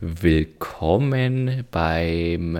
[0.00, 2.58] Willkommen beim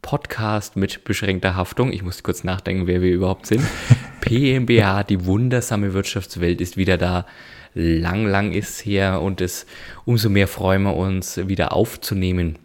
[0.00, 1.92] Podcast mit beschränkter Haftung.
[1.92, 3.62] Ich muss kurz nachdenken, wer wir überhaupt sind.
[4.22, 7.26] PMBH, die wundersame Wirtschaftswelt ist wieder da.
[7.74, 9.66] Lang, lang ist her und es
[10.06, 12.58] umso mehr freuen wir uns, wieder aufzunehmen.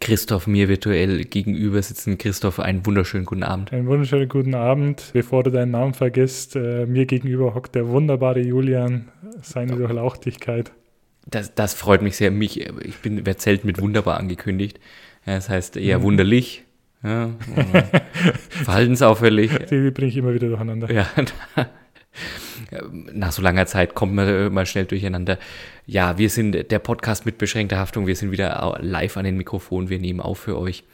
[0.00, 2.16] Christoph mir virtuell gegenüber sitzen.
[2.16, 3.74] Christoph, einen wunderschönen guten Abend.
[3.74, 5.10] Einen wunderschönen guten Abend.
[5.12, 9.08] Bevor du deinen Namen vergisst, äh, mir gegenüber hockt der wunderbare Julian,
[9.42, 10.72] seine Durchlauchtigkeit.
[11.30, 12.30] Das, das freut mich sehr.
[12.30, 14.80] Mich, ich bin, werde selten mit wunderbar angekündigt.
[15.26, 16.02] Ja, das heißt eher mhm.
[16.02, 16.64] wunderlich.
[17.02, 17.30] Ja,
[18.50, 19.50] verhaltensauffällig.
[19.70, 20.90] Die bringe ich immer wieder durcheinander.
[20.92, 21.08] Ja,
[23.12, 25.38] nach so langer Zeit kommt man mal schnell durcheinander.
[25.86, 28.06] Ja, wir sind der Podcast mit beschränkter Haftung.
[28.06, 29.88] Wir sind wieder live an den Mikrofonen.
[29.88, 30.84] Wir nehmen auf für euch.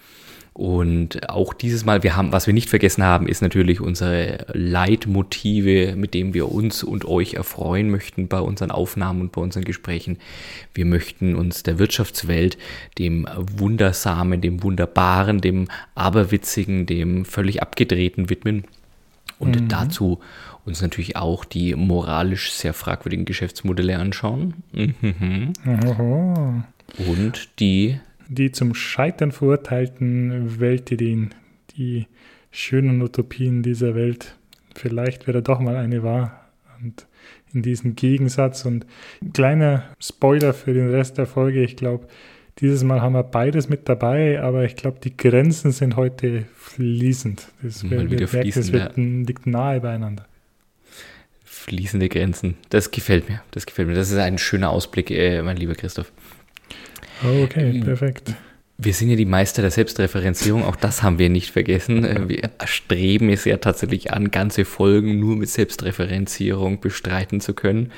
[0.56, 5.94] Und auch dieses Mal, wir haben, was wir nicht vergessen haben, ist natürlich unsere Leitmotive,
[5.96, 10.16] mit denen wir uns und euch erfreuen möchten bei unseren Aufnahmen und bei unseren Gesprächen.
[10.72, 12.56] Wir möchten uns der Wirtschaftswelt,
[12.96, 18.64] dem Wundersamen, dem Wunderbaren, dem Aberwitzigen, dem völlig Abgedrehten widmen.
[19.38, 19.68] Und mhm.
[19.68, 20.20] dazu
[20.64, 24.54] uns natürlich auch die moralisch sehr fragwürdigen Geschäftsmodelle anschauen.
[24.72, 25.52] Mhm.
[26.96, 31.34] Und die die zum Scheitern verurteilten Weltideen,
[31.76, 32.06] die
[32.50, 34.36] schönen Utopien dieser Welt.
[34.74, 36.48] Vielleicht wäre doch mal eine wahr.
[36.82, 37.06] Und
[37.52, 38.86] in diesem Gegensatz und
[39.32, 42.06] kleiner Spoiler für den Rest der Folge, ich glaube,
[42.58, 47.48] dieses Mal haben wir beides mit dabei, aber ich glaube, die Grenzen sind heute fließend.
[47.62, 49.02] Das, wir, wir merken, es wird, ja.
[49.04, 50.26] liegt nahe beieinander.
[51.44, 53.42] Fließende Grenzen, das gefällt mir.
[53.50, 53.94] Das gefällt mir.
[53.94, 56.12] Das ist ein schöner Ausblick, äh, mein lieber Christoph.
[57.24, 58.34] Oh, okay, perfekt.
[58.78, 62.04] Wir sind ja die Meister der Selbstreferenzierung, auch das haben wir nicht vergessen.
[62.04, 67.90] Äh, wir streben es ja tatsächlich an, ganze Folgen nur mit Selbstreferenzierung bestreiten zu können.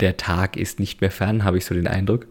[0.00, 2.26] Der Tag ist nicht mehr fern, habe ich so den Eindruck.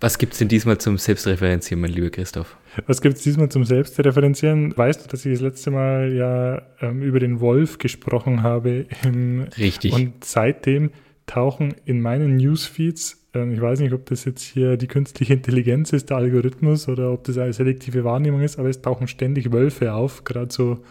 [0.00, 2.56] Was gibt es denn diesmal zum Selbstreferenzieren, mein lieber Christoph?
[2.86, 4.76] Was gibt es diesmal zum Selbstreferenzieren?
[4.76, 8.86] Weißt du, dass ich das letzte Mal ja ähm, über den Wolf gesprochen habe?
[9.04, 9.92] Im, Richtig.
[9.92, 10.90] Und seitdem
[11.26, 15.92] tauchen in meinen Newsfeeds ähm, ich weiß nicht, ob das jetzt hier die künstliche Intelligenz
[15.92, 19.94] ist, der Algorithmus, oder ob das eine selektive Wahrnehmung ist, aber es tauchen ständig Wölfe
[19.94, 20.82] auf, gerade so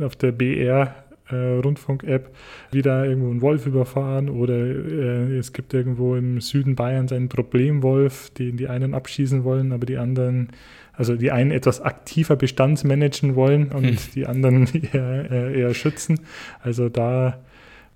[0.00, 0.94] auf der BR.
[1.30, 2.34] Äh, Rundfunk-App
[2.72, 8.30] wieder irgendwo ein Wolf überfahren oder äh, es gibt irgendwo im Süden Bayerns einen Problemwolf,
[8.30, 10.48] den die einen abschießen wollen, aber die anderen,
[10.92, 13.96] also die einen etwas aktiver bestandsmanagen wollen und hm.
[14.14, 16.20] die anderen eher, äh, eher schützen.
[16.60, 17.38] Also da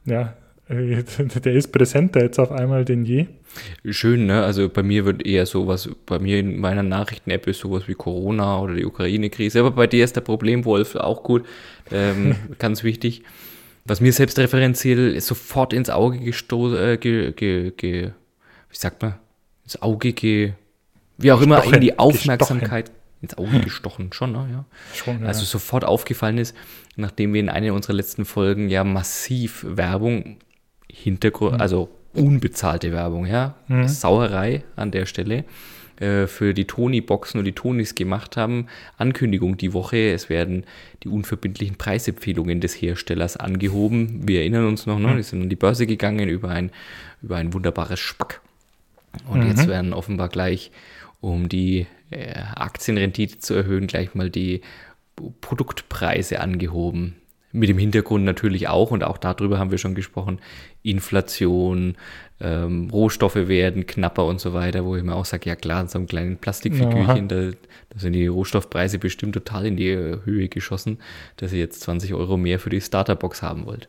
[0.06, 0.34] ja,
[0.68, 3.26] der ist präsenter jetzt auf einmal denn je.
[3.88, 4.42] Schön, ne?
[4.42, 8.58] Also bei mir wird eher sowas, bei mir in meiner Nachrichten-App ist sowas wie Corona
[8.60, 9.60] oder die Ukraine-Krise.
[9.60, 11.46] Aber bei dir ist der Problemwolf auch gut.
[11.92, 13.22] Ähm, ganz wichtig.
[13.84, 18.10] Was mir selbstreferenziell sofort ins Auge gestoßen, äh, ge, ge, ge,
[18.68, 19.14] wie sagt man?
[19.62, 20.54] Ins Auge ge,
[21.16, 22.86] wie auch gestochen, immer, in die Aufmerksamkeit.
[22.86, 22.96] Gestochen.
[23.22, 24.48] Ins Auge gestochen, schon, ne?
[24.50, 24.64] Ja.
[24.94, 25.28] Schon, ja.
[25.28, 26.54] Also sofort aufgefallen ist,
[26.96, 30.36] nachdem wir in einer unserer letzten Folgen ja massiv Werbung
[31.02, 31.60] Hintergrund, mhm.
[31.60, 33.86] also unbezahlte Werbung, ja, mhm.
[33.86, 35.44] Sauerei an der Stelle
[36.00, 38.66] äh, für die Tony-Boxen und die Tonys gemacht haben.
[38.96, 40.64] Ankündigung die Woche, es werden
[41.02, 44.26] die unverbindlichen Preisempfehlungen des Herstellers angehoben.
[44.26, 45.08] Wir erinnern uns noch, ne?
[45.08, 45.16] Mhm.
[45.18, 46.70] die sind an die Börse gegangen über ein,
[47.22, 48.40] über ein wunderbares Spack.
[49.28, 49.48] Und mhm.
[49.48, 50.70] jetzt werden offenbar gleich,
[51.20, 54.62] um die äh, Aktienrendite zu erhöhen, gleich mal die
[55.40, 57.16] Produktpreise angehoben
[57.56, 60.40] mit dem Hintergrund natürlich auch, und auch darüber haben wir schon gesprochen,
[60.90, 61.96] Inflation,
[62.40, 65.88] ähm, Rohstoffe werden knapper und so weiter, wo ich mir auch sage, ja klar, in
[65.88, 67.50] so einem kleinen Plastikfigürchen, da,
[67.90, 70.98] da, sind die Rohstoffpreise bestimmt total in die Höhe geschossen,
[71.38, 73.88] dass ihr jetzt 20 Euro mehr für die Starterbox haben wollt.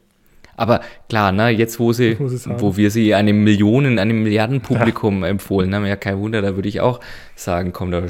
[0.58, 5.28] Aber klar, ne, jetzt wo sie, wo wir sie einem Millionen, einem Milliardenpublikum ja.
[5.28, 7.00] empfohlen haben, ja kein Wunder, da würde ich auch
[7.36, 8.04] sagen, komm, da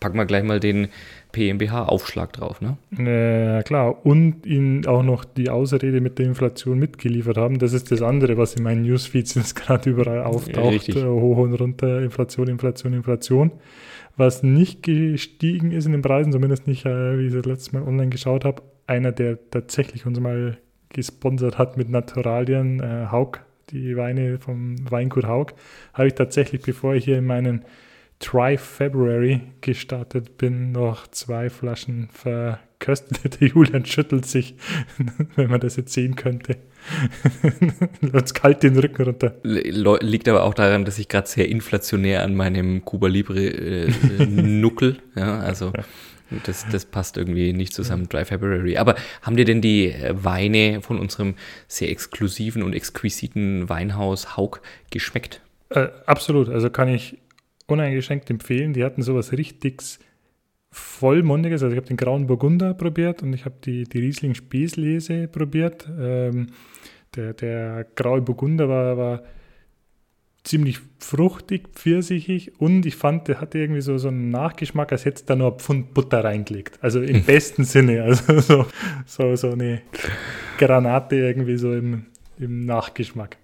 [0.00, 0.88] packen wir gleich mal den
[1.32, 2.76] PMBH-Aufschlag drauf, ne?
[2.98, 4.04] Ja, klar.
[4.04, 7.58] Und ihnen auch noch die Ausrede mit der Inflation mitgeliefert haben.
[7.58, 10.88] Das ist das andere, was in meinen Newsfeeds jetzt gerade überall auftaucht.
[10.88, 13.52] Ja, hoch und runter, Inflation, Inflation, Inflation.
[14.16, 17.86] Was nicht gestiegen ist in den Preisen, zumindest nicht, äh, wie ich das letzte Mal
[17.86, 20.58] online geschaut habe, einer, der tatsächlich uns mal
[20.88, 23.38] gesponsert hat mit Naturalien, äh, Haug,
[23.70, 25.52] die Weine vom Weingut Haug,
[25.94, 27.64] habe ich tatsächlich, bevor ich hier in meinen
[28.20, 33.40] Try February gestartet bin, noch zwei Flaschen verköstet.
[33.40, 34.54] Der Julian schüttelt sich,
[35.36, 36.56] wenn man das jetzt sehen könnte.
[38.00, 39.34] Läuft kalt den Rücken runter.
[39.42, 43.90] Liegt aber auch daran, dass ich gerade sehr inflationär an meinem Cuba Libre äh,
[44.26, 44.98] nuckel.
[45.14, 45.72] Ja, also
[46.44, 48.76] das, das passt irgendwie nicht zusammen, Dry February.
[48.76, 51.34] Aber haben dir denn die Weine von unserem
[51.68, 55.40] sehr exklusiven und exquisiten Weinhaus Haug geschmeckt?
[55.70, 56.48] Äh, absolut.
[56.48, 57.16] Also kann ich
[57.70, 58.72] uneingeschränkt empfehlen.
[58.72, 59.82] Die hatten sowas richtig
[60.70, 61.62] vollmundiges.
[61.62, 65.88] Also ich habe den Grauen Burgunder probiert und ich habe die, die Riesling Späslese probiert.
[65.98, 66.48] Ähm,
[67.16, 69.22] der, der Graue Burgunder war, war
[70.44, 75.24] ziemlich fruchtig, pfirsichig und ich fand, der hatte irgendwie so, so einen Nachgeschmack, als hätte
[75.26, 76.78] da nur ein Pfund Butter reingelegt.
[76.82, 78.02] Also im besten Sinne.
[78.04, 78.66] Also so,
[79.06, 79.82] so, so eine
[80.56, 82.06] Granate irgendwie so im,
[82.38, 83.36] im Nachgeschmack.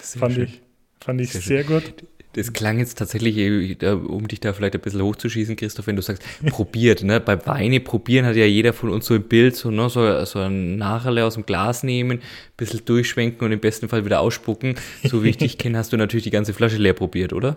[0.00, 0.44] Sehr fand schön.
[0.44, 0.62] ich,
[1.00, 2.04] fand ich sehr, sehr gut
[2.34, 6.02] das klang jetzt tatsächlich, äh, um dich da vielleicht ein bisschen hochzuschießen, Christoph, wenn du
[6.02, 7.20] sagst, probiert, ne?
[7.20, 9.88] Bei Weine probieren hat ja jeder von uns so ein Bild, so, ne?
[9.88, 12.22] so, so ein Nacherle aus dem Glas nehmen, ein
[12.56, 14.74] bisschen durchschwenken und im besten Fall wieder ausspucken.
[15.04, 17.56] So wie ich dich kenne, hast du natürlich die ganze Flasche leer probiert, oder?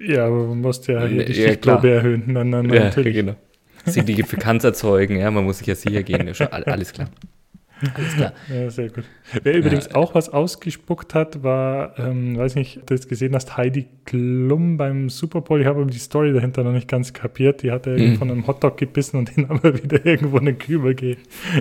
[0.00, 2.34] Ja, aber man muss ja hier die ja, Stichprobe erhöhen.
[2.34, 3.14] Dann, dann, ja, natürlich.
[3.14, 3.36] genau.
[3.84, 7.08] Signifikanz erzeugen, ja, man muss sich ja sicher gehen, alles klar.
[7.94, 8.32] Alles klar.
[8.48, 9.04] Ja, sehr gut.
[9.42, 9.94] Wer übrigens ja.
[9.94, 14.76] auch was ausgespuckt hat, war, ähm, weiß nicht, ob du das gesehen hast, Heidi Klum
[14.76, 15.60] beim Super Bowl.
[15.60, 17.62] Ich habe aber die Story dahinter noch nicht ganz kapiert.
[17.62, 18.16] Die hat er mhm.
[18.16, 21.16] von einem Hotdog gebissen und den aber wieder irgendwo in den Kübel ge,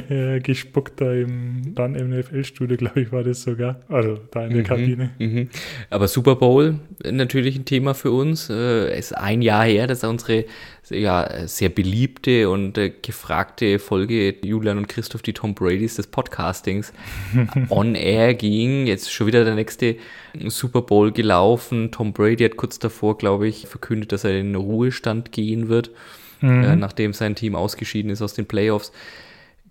[0.09, 3.79] äh, gespuckt, da im, dann im NFL-Studio, glaube ich, war das sogar.
[3.89, 4.65] Also da in der mhm.
[4.65, 5.09] Kabine.
[5.19, 5.49] Mhm.
[5.89, 8.49] Aber Super Bowl natürlich ein Thema für uns.
[8.49, 10.45] Äh, ist ein Jahr her, dass unsere
[10.89, 16.93] ja, sehr beliebte und äh, gefragte Folge Julian und Christoph, die Tom Bradys des Podcastings,
[17.69, 18.87] on air ging.
[18.87, 19.97] Jetzt schon wieder der nächste
[20.47, 21.91] Super Bowl gelaufen.
[21.91, 25.91] Tom Brady hat kurz davor, glaube ich, verkündet, dass er in den Ruhestand gehen wird,
[26.41, 26.63] mhm.
[26.63, 28.91] äh, nachdem sein Team ausgeschieden ist aus den Playoffs.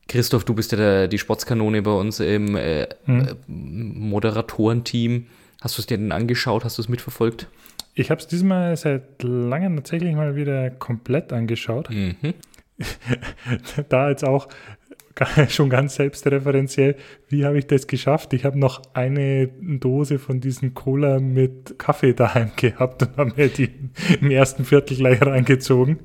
[0.09, 3.37] Christoph, du bist ja der, die Sportskanone bei uns im äh, mhm.
[3.47, 5.27] Moderatorenteam.
[5.61, 6.65] Hast du es dir denn angeschaut?
[6.65, 7.49] Hast du es mitverfolgt?
[7.99, 11.89] Ich habe es diesmal seit langem tatsächlich mal wieder komplett angeschaut.
[11.91, 12.35] Mhm.
[13.89, 14.49] da jetzt auch
[15.49, 16.97] schon ganz selbstreferenziell,
[17.29, 18.35] wie habe ich das geschafft?
[18.35, 23.49] Ich habe noch eine Dose von diesen Cola mit Kaffee daheim gehabt und habe mir
[23.49, 23.71] die
[24.21, 25.99] im ersten Viertel gleich reingezogen.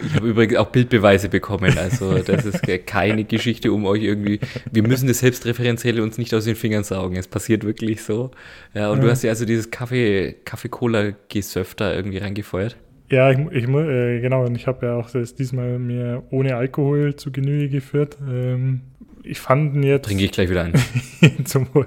[0.00, 1.76] Ich habe übrigens auch Bildbeweise bekommen.
[1.78, 4.40] Also das ist keine Geschichte, um euch irgendwie.
[4.72, 7.16] Wir müssen das Selbstreferenzielle uns nicht aus den Fingern saugen.
[7.16, 8.30] Es passiert wirklich so.
[8.74, 9.04] Ja, und ja.
[9.04, 12.76] du hast ja also dieses Kaffee, Kaffee-Cola-Gesöff da irgendwie reingefeuert.
[13.10, 17.14] Ja, ich, ich äh, genau, und ich habe ja auch das diesmal mir ohne Alkohol
[17.16, 18.16] zu Genüge geführt.
[18.28, 18.80] Ähm,
[19.22, 20.06] ich fand jetzt.
[20.06, 20.74] Trinke ich gleich wieder ein.
[21.44, 21.86] zum Wohl.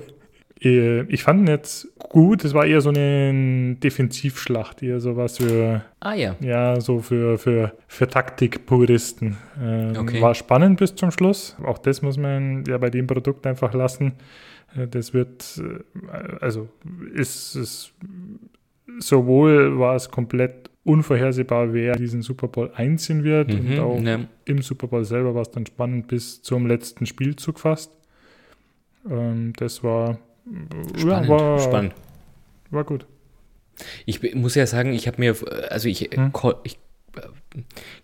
[0.61, 2.43] Äh, ich fand ihn jetzt gut.
[2.43, 5.83] Es war eher so eine Defensivschlacht, eher so was für.
[5.99, 6.35] Ah ja.
[6.39, 9.37] Ja, so für, für, für Taktikpuristen.
[9.61, 10.21] Ähm, okay.
[10.21, 11.55] War spannend bis zum Schluss.
[11.63, 14.13] Auch das muss man ja bei dem Produkt einfach lassen.
[14.75, 16.69] Äh, das wird, äh, also
[17.13, 17.93] ist es
[18.99, 24.27] sowohl war es komplett unvorhersehbar, wer diesen Super Bowl einziehen wird mhm, und auch ne.
[24.45, 27.91] im Super Bowl selber war es dann spannend bis zum letzten Spielzug fast.
[29.09, 30.17] Ähm, das war
[30.97, 31.93] Spannend, ja, war, spannend.
[32.71, 33.05] War gut.
[34.05, 35.35] Ich muss ja sagen, ich habe mir,
[35.69, 36.31] also ich, hm?
[36.63, 36.79] ich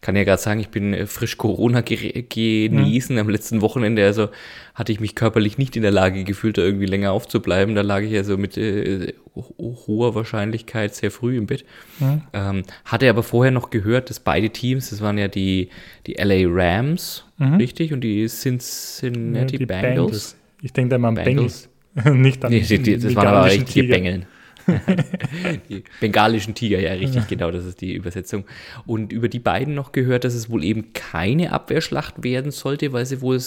[0.02, 3.16] kann ja gerade sagen, ich bin äh, frisch Corona genießen.
[3.16, 3.22] Hm.
[3.22, 4.30] Am letzten Wochenende, also
[4.74, 7.76] hatte ich mich körperlich nicht in der Lage gefühlt, da irgendwie länger aufzubleiben.
[7.76, 11.66] Da lag ich also mit äh, hoher Wahrscheinlichkeit sehr früh im Bett.
[12.00, 12.22] Hm.
[12.34, 15.70] Ähm, hatte aber vorher noch gehört, dass beide Teams, das waren ja die,
[16.08, 17.56] die LA Rams, mhm.
[17.56, 17.94] richtig?
[17.94, 19.96] Und die Cincinnati ja, Bengals.
[19.96, 20.36] Bengals.
[20.62, 21.70] Ich denke da mal an Bengals.
[22.12, 23.96] Nicht an nee, die, die, Das waren aber richtige Tiger.
[23.96, 24.26] Bengeln.
[25.70, 27.26] die bengalischen Tiger, ja, richtig, ja.
[27.28, 28.46] genau, das ist die Übersetzung.
[28.86, 33.06] Und über die beiden noch gehört, dass es wohl eben keine Abwehrschlacht werden sollte, weil
[33.06, 33.40] sie wohl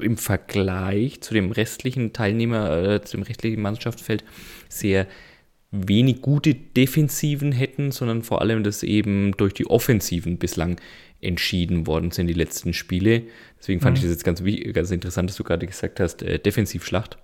[0.00, 4.24] im Vergleich zu dem restlichen Teilnehmer, äh, zu dem restlichen Mannschaftsfeld
[4.68, 5.06] sehr
[5.70, 10.76] wenig gute Defensiven hätten, sondern vor allem, dass eben durch die Offensiven bislang
[11.20, 13.22] entschieden worden sind, die letzten Spiele.
[13.58, 13.96] Deswegen fand mhm.
[13.96, 14.42] ich das jetzt ganz,
[14.72, 17.18] ganz interessant, dass du gerade gesagt hast, äh, Defensivschlacht.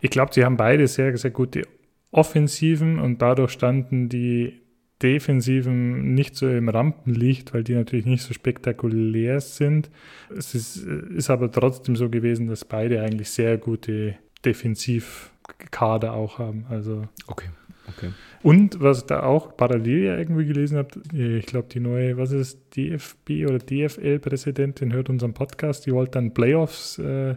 [0.00, 1.62] Ich glaube, sie haben beide sehr, sehr gute
[2.10, 4.62] Offensiven und dadurch standen die
[5.02, 9.90] Defensiven nicht so im Rampenlicht, weil die natürlich nicht so spektakulär sind.
[10.36, 16.66] Es ist, ist aber trotzdem so gewesen, dass beide eigentlich sehr gute Defensivkader auch haben.
[16.70, 17.48] Also okay,
[17.88, 18.10] okay.
[18.42, 22.76] Und was da auch parallel ja irgendwie gelesen habe, ich glaube, die neue, was ist
[22.76, 27.36] DFB oder DFL-Präsidentin hört unseren Podcast, die wollte dann Playoffs äh,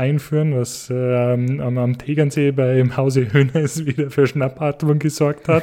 [0.00, 5.62] einführen, was ähm, am, am Tegernsee beim Hause Hönes wieder für Schnappatmung gesorgt hat.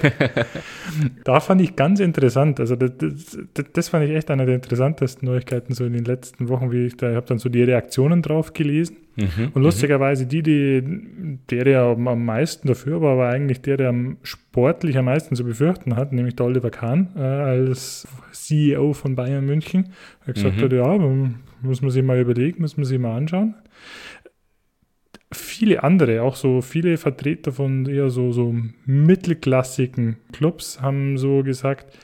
[1.23, 2.59] da fand ich ganz interessant.
[2.59, 6.49] Also das, das, das, fand ich echt eine der interessantesten Neuigkeiten so in den letzten
[6.49, 8.97] Wochen, wie ich da habe dann so die Reaktionen drauf gelesen.
[9.15, 13.89] Mhm, und lustigerweise die, die, der, der am meisten dafür war, war eigentlich der, der
[13.89, 19.15] am sportlich am meisten zu befürchten hat, nämlich der Oliver Kahn äh, als CEO von
[19.15, 19.89] Bayern München.
[20.21, 20.61] Er hat gesagt mhm.
[20.61, 20.97] hat, ja,
[21.63, 23.55] muss man sich mal überlegen, muss man sich mal anschauen
[25.31, 28.55] viele andere, auch so viele Vertreter von eher so, so
[28.85, 31.97] mittelklassigen Clubs haben so gesagt,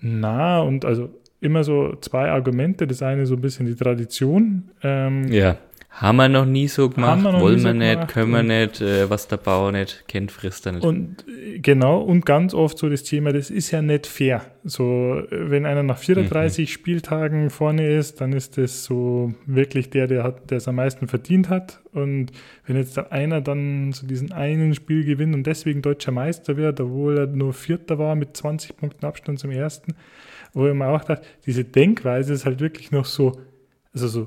[0.00, 2.86] na, und also immer so zwei Argumente.
[2.86, 4.70] Das eine so ein bisschen die Tradition.
[4.82, 5.58] Ähm, ja.
[5.96, 9.28] Haben wir noch nie so gemacht, wollen wir so nicht, können wir nicht, äh, was
[9.28, 10.84] der Bauer nicht kennt, frisst er nicht.
[10.84, 14.42] Und äh, genau, und ganz oft so das Thema, das ist ja nicht fair.
[14.62, 16.70] So, wenn einer nach 34 mhm.
[16.70, 21.08] Spieltagen vorne ist, dann ist das so wirklich der, der hat, der es am meisten
[21.08, 21.80] verdient hat.
[21.92, 22.26] Und
[22.66, 27.16] wenn jetzt einer dann so diesen einen Spiel gewinnt und deswegen deutscher Meister wird, obwohl
[27.16, 29.94] er nur Vierter war mit 20 Punkten Abstand zum ersten,
[30.52, 33.40] wo ich mir auch dachte, diese Denkweise ist halt wirklich noch so,
[33.94, 34.26] also so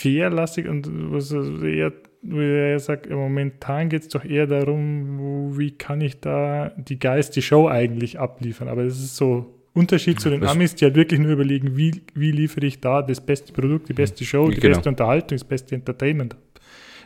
[0.00, 1.92] fairlastig und was eher,
[2.22, 7.42] wo er sagt, momentan geht es doch eher darum, wie kann ich da die geilste
[7.42, 8.68] Show eigentlich abliefern.
[8.68, 12.32] Aber das ist so Unterschied zu den Amis, die halt wirklich nur überlegen, wie, wie
[12.32, 14.74] liefere ich da das beste Produkt, die beste Show, die genau.
[14.74, 16.36] beste Unterhaltung, das beste Entertainment.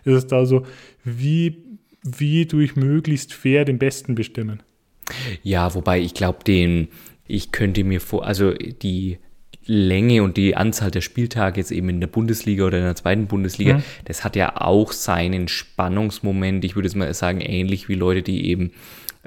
[0.04, 0.64] Ist es da so,
[1.04, 1.56] wie,
[2.02, 4.62] wie tue ich möglichst fair den Besten bestimmen?
[5.42, 6.88] Ja, wobei ich glaube, den,
[7.26, 9.18] ich könnte mir vor, also die
[9.66, 13.26] Länge und die Anzahl der Spieltage jetzt eben in der Bundesliga oder in der zweiten
[13.26, 13.82] Bundesliga, mhm.
[14.04, 16.64] das hat ja auch seinen Spannungsmoment.
[16.64, 18.72] Ich würde es mal sagen, ähnlich wie Leute, die eben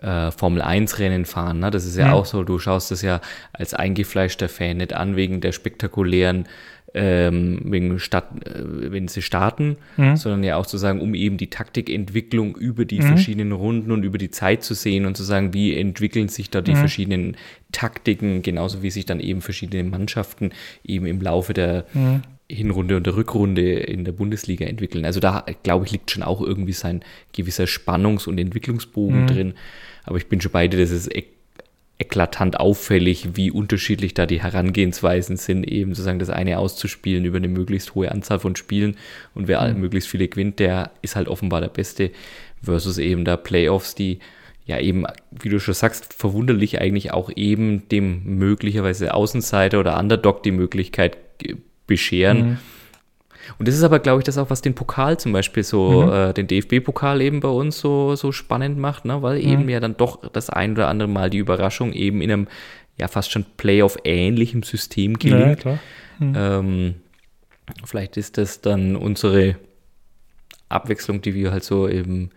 [0.02, 1.60] äh, Formel 1 Rennen fahren.
[1.60, 1.72] Ne?
[1.72, 2.14] Das ist ja mhm.
[2.14, 3.22] auch so, du schaust das ja
[3.54, 6.48] als eingefleischter Fan nicht an wegen der spektakulären
[6.94, 10.16] ähm, wegen Start, äh, wenn sie starten, mhm.
[10.16, 13.08] sondern ja auch zu sagen, um eben die Taktikentwicklung über die mhm.
[13.08, 16.62] verschiedenen Runden und über die Zeit zu sehen und zu sagen, wie entwickeln sich da
[16.62, 16.78] die mhm.
[16.78, 17.38] verschiedenen
[17.72, 20.52] Taktiken, genauso wie sich dann eben verschiedene Mannschaften
[20.84, 22.22] eben im Laufe der mhm.
[22.50, 25.04] Hinrunde und der Rückrunde in der Bundesliga entwickeln.
[25.04, 27.02] Also da, glaube ich, liegt schon auch irgendwie sein
[27.34, 29.28] gewisser Spannungs- und Entwicklungsbogen mhm.
[29.28, 29.54] drin.
[30.06, 31.14] Aber ich bin schon beide, das ist
[32.00, 37.48] eklatant auffällig, wie unterschiedlich da die Herangehensweisen sind, eben sozusagen das eine auszuspielen über eine
[37.48, 38.98] möglichst hohe Anzahl von Spielen
[39.34, 39.82] und wer mhm.
[39.82, 42.12] möglichst viele gewinnt, der ist halt offenbar der Beste
[42.62, 44.20] versus eben da Playoffs, die
[44.66, 50.44] ja eben, wie du schon sagst, verwunderlich eigentlich auch eben dem möglicherweise Außenseiter oder Underdog
[50.44, 51.18] die Möglichkeit
[51.88, 52.38] bescheren.
[52.38, 52.58] Mhm
[53.58, 56.12] und das ist aber, glaube ich, das auch, was den Pokal zum Beispiel so, mhm.
[56.12, 59.22] äh, den DFB-Pokal eben bei uns so, so spannend macht, ne?
[59.22, 59.50] weil mhm.
[59.50, 62.48] eben ja dann doch das ein oder andere Mal die Überraschung eben in einem
[62.98, 65.64] ja fast schon Playoff-ähnlichem System gelingt.
[65.64, 65.80] Ja,
[66.20, 66.34] mhm.
[66.36, 66.96] ähm,
[67.86, 69.56] vielleicht ist das dann unsere
[70.70, 72.32] Abwechslung, die wir halt so eben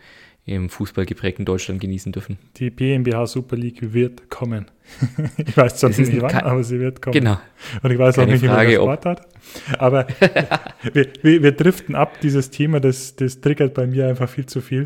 [0.51, 2.39] im Fußball geprägten Deutschland genießen dürfen.
[2.57, 4.67] Die BMBH Super League wird kommen.
[5.37, 7.15] ich weiß zwar nicht wann, aber sie wird kommen.
[7.15, 7.39] Genau.
[7.83, 9.29] Und ich weiß Keine auch nicht, Frage, wie man Sport hat.
[9.79, 10.07] Aber
[10.93, 14.61] wir, wir, wir, driften ab, dieses Thema, das, das triggert bei mir einfach viel zu
[14.61, 14.85] viel.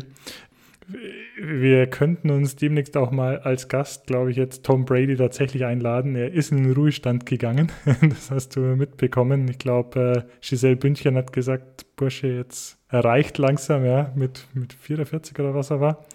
[1.41, 6.15] Wir könnten uns demnächst auch mal als Gast, glaube ich, jetzt Tom Brady tatsächlich einladen.
[6.15, 7.71] Er ist in den Ruhestand gegangen.
[8.01, 9.47] Das hast du mitbekommen.
[9.49, 15.37] Ich glaube, äh, Giselle Bündchen hat gesagt, Bursche, jetzt erreicht langsam, ja, mit, mit 44
[15.39, 16.05] oder was er war.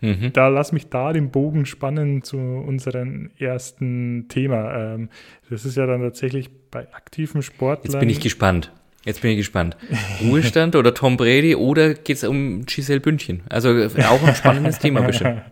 [0.00, 0.32] Mhm.
[0.32, 4.94] Da lass mich da den Bogen spannen zu unserem ersten Thema.
[4.94, 5.08] Ähm,
[5.50, 7.92] das ist ja dann tatsächlich bei aktiven Sportlern.
[7.92, 8.72] Jetzt bin ich gespannt.
[9.04, 9.76] Jetzt bin ich gespannt.
[10.20, 13.42] Ruhestand oder Tom Brady oder geht es um Giselle Bündchen?
[13.48, 15.42] Also auch ein spannendes Thema bestimmt.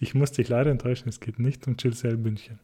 [0.00, 2.58] Ich muss dich leider enttäuschen, es geht nicht um Giselle Bündchen.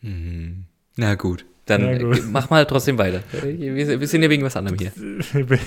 [0.00, 0.64] Mhm.
[0.96, 2.22] Na gut, dann gut.
[2.30, 3.22] mach mal trotzdem weiter.
[3.42, 4.92] Wir, wir sind ja wegen was anderem hier.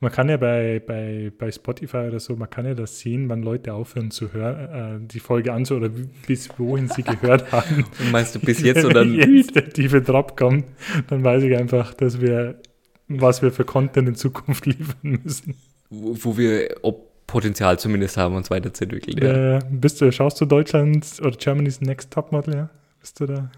[0.00, 3.42] Man kann ja bei, bei, bei Spotify oder so, man kann ja das sehen, wann
[3.42, 7.84] Leute aufhören zu hören, äh, die Folge anzuhören oder bis wohin sie gehört haben.
[7.98, 10.66] Und meinst du bis jetzt oder jetzt der tiefe Drop kommt,
[11.08, 12.60] dann weiß ich einfach, dass wir,
[13.08, 15.56] was wir für Content in Zukunft liefern müssen.
[15.90, 19.18] Wo, wo wir ob Potenzial zumindest haben, uns weiterzuentwickeln.
[19.18, 19.58] Ja.
[19.58, 22.70] Äh, bist du, schaust du Deutschland oder Germany's Next Topmodel, ja?
[23.00, 23.50] Bist du da?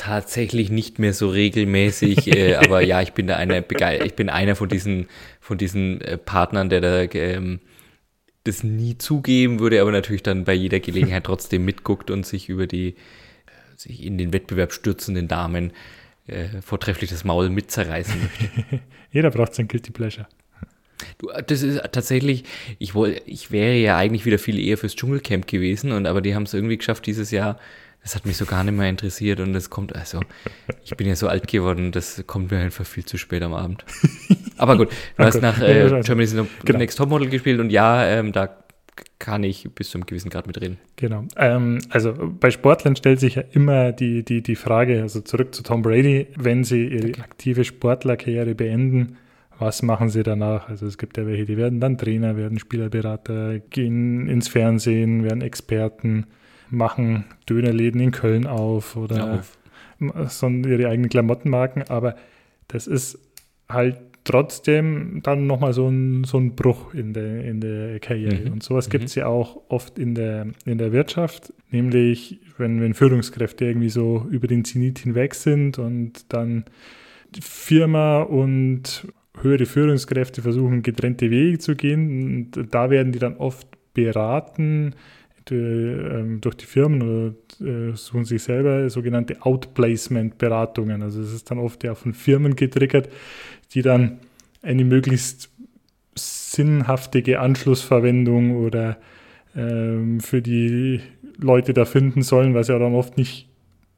[0.00, 3.62] Tatsächlich nicht mehr so regelmäßig, äh, aber ja, ich bin da einer,
[4.02, 5.08] ich bin einer von diesen,
[5.40, 7.60] von diesen äh, Partnern, der da ähm,
[8.44, 12.66] das nie zugeben würde, aber natürlich dann bei jeder Gelegenheit trotzdem mitguckt und sich über
[12.66, 12.94] die äh,
[13.76, 15.72] sich in den Wettbewerb stürzenden Damen
[16.26, 18.80] äh, vortrefflich das Maul mitzerreißen möchte.
[19.12, 20.28] Jeder braucht sein Guilty Pleasure.
[21.18, 22.44] Du, das ist tatsächlich,
[22.78, 26.34] ich, wollte, ich wäre ja eigentlich wieder viel eher fürs Dschungelcamp gewesen, und aber die
[26.34, 27.58] haben es irgendwie geschafft, dieses Jahr
[28.02, 30.20] das hat mich so gar nicht mehr interessiert und das kommt, also,
[30.84, 33.84] ich bin ja so alt geworden, das kommt mir einfach viel zu spät am Abend.
[34.56, 36.78] Aber gut, du hast nach äh, Germany's genau.
[36.78, 38.48] Next Topmodel gespielt und ja, ähm, da
[39.18, 40.78] kann ich bis zu einem gewissen Grad mitreden.
[40.96, 41.24] Genau.
[41.36, 45.62] Ähm, also bei Sportlern stellt sich ja immer die, die, die Frage, also zurück zu
[45.62, 47.20] Tom Brady, wenn sie ihre okay.
[47.20, 49.18] aktive Sportlerkarriere beenden,
[49.58, 50.68] was machen sie danach?
[50.70, 55.42] Also es gibt ja welche, die werden dann Trainer, werden Spielerberater, gehen ins Fernsehen, werden
[55.42, 56.26] Experten
[56.70, 59.58] machen Dönerläden in Köln auf oder ja, auf.
[60.28, 62.16] so ihre eigenen Klamottenmarken, aber
[62.68, 63.18] das ist
[63.68, 68.46] halt trotzdem dann nochmal so ein, so ein Bruch in der, in der Karriere.
[68.46, 68.52] Mhm.
[68.52, 68.92] Und sowas mhm.
[68.92, 73.88] gibt es ja auch oft in der, in der Wirtschaft, nämlich wenn, wenn Führungskräfte irgendwie
[73.88, 76.64] so über den Zenit hinweg sind und dann
[77.34, 79.08] die Firma und
[79.40, 82.52] höhere Führungskräfte versuchen, getrennte Wege zu gehen.
[82.54, 84.94] Und da werden die dann oft beraten
[85.50, 87.34] die, ähm, durch die Firmen oder
[87.66, 91.02] äh, suchen sich selber sogenannte Outplacement-Beratungen.
[91.02, 93.08] Also es ist dann oft ja von Firmen getriggert,
[93.74, 94.18] die dann
[94.62, 95.50] eine möglichst
[96.16, 98.98] sinnhaftige Anschlussverwendung oder
[99.56, 101.00] ähm, für die
[101.38, 103.48] Leute da finden sollen, was ja dann oft nicht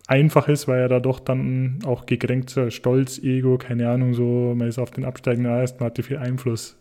[0.07, 4.69] einfach ist, weil er da doch dann auch gekränkter Stolz, Ego, keine Ahnung, so, man
[4.69, 6.77] ist auf den absteigenden Ast, man hatte viel Einfluss,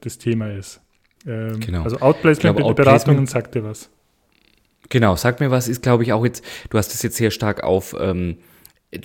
[0.00, 0.80] das Thema ist.
[1.26, 1.82] Ähm, genau.
[1.82, 3.90] Also Outplacement mit Beratungen sagt dir was.
[4.88, 7.64] Genau, sagt mir was, ist glaube ich auch jetzt, du hast es jetzt sehr stark
[7.64, 8.36] auf ähm,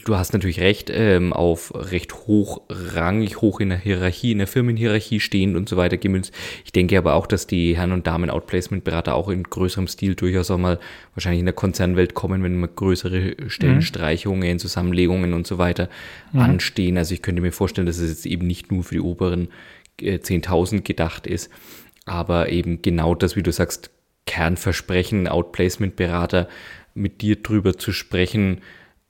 [0.05, 5.19] Du hast natürlich recht, ähm, auf recht hochrangig, hoch in der Hierarchie, in der Firmenhierarchie
[5.19, 6.33] stehend und so weiter gemünzt.
[6.63, 10.51] Ich denke aber auch, dass die Herren und Damen Outplacement-Berater auch in größerem Stil durchaus
[10.51, 10.79] auch mal
[11.15, 14.59] wahrscheinlich in der Konzernwelt kommen, wenn mal größere Stellenstreichungen, mhm.
[14.59, 15.89] Zusammenlegungen und so weiter
[16.31, 16.41] mhm.
[16.41, 16.97] anstehen.
[16.97, 19.49] Also ich könnte mir vorstellen, dass es jetzt eben nicht nur für die oberen
[19.99, 21.49] äh, 10.000 gedacht ist,
[22.05, 23.91] aber eben genau das, wie du sagst,
[24.25, 26.47] Kernversprechen, Outplacement-Berater
[26.93, 28.61] mit dir drüber zu sprechen,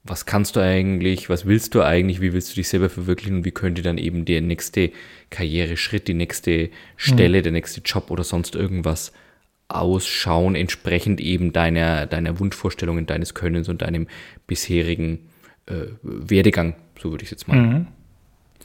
[0.03, 3.45] was kannst du eigentlich, was willst du eigentlich, wie willst du dich selber verwirklichen und
[3.45, 4.91] wie könnte dann eben der nächste
[5.29, 7.43] Karriereschritt, die nächste Stelle, mhm.
[7.43, 9.11] der nächste Job oder sonst irgendwas
[9.67, 14.07] ausschauen, entsprechend eben deiner, deiner Wunschvorstellungen, deines Könnens und deinem
[14.47, 15.29] bisherigen
[15.67, 17.87] äh, Werdegang, so würde ich es jetzt mal mhm.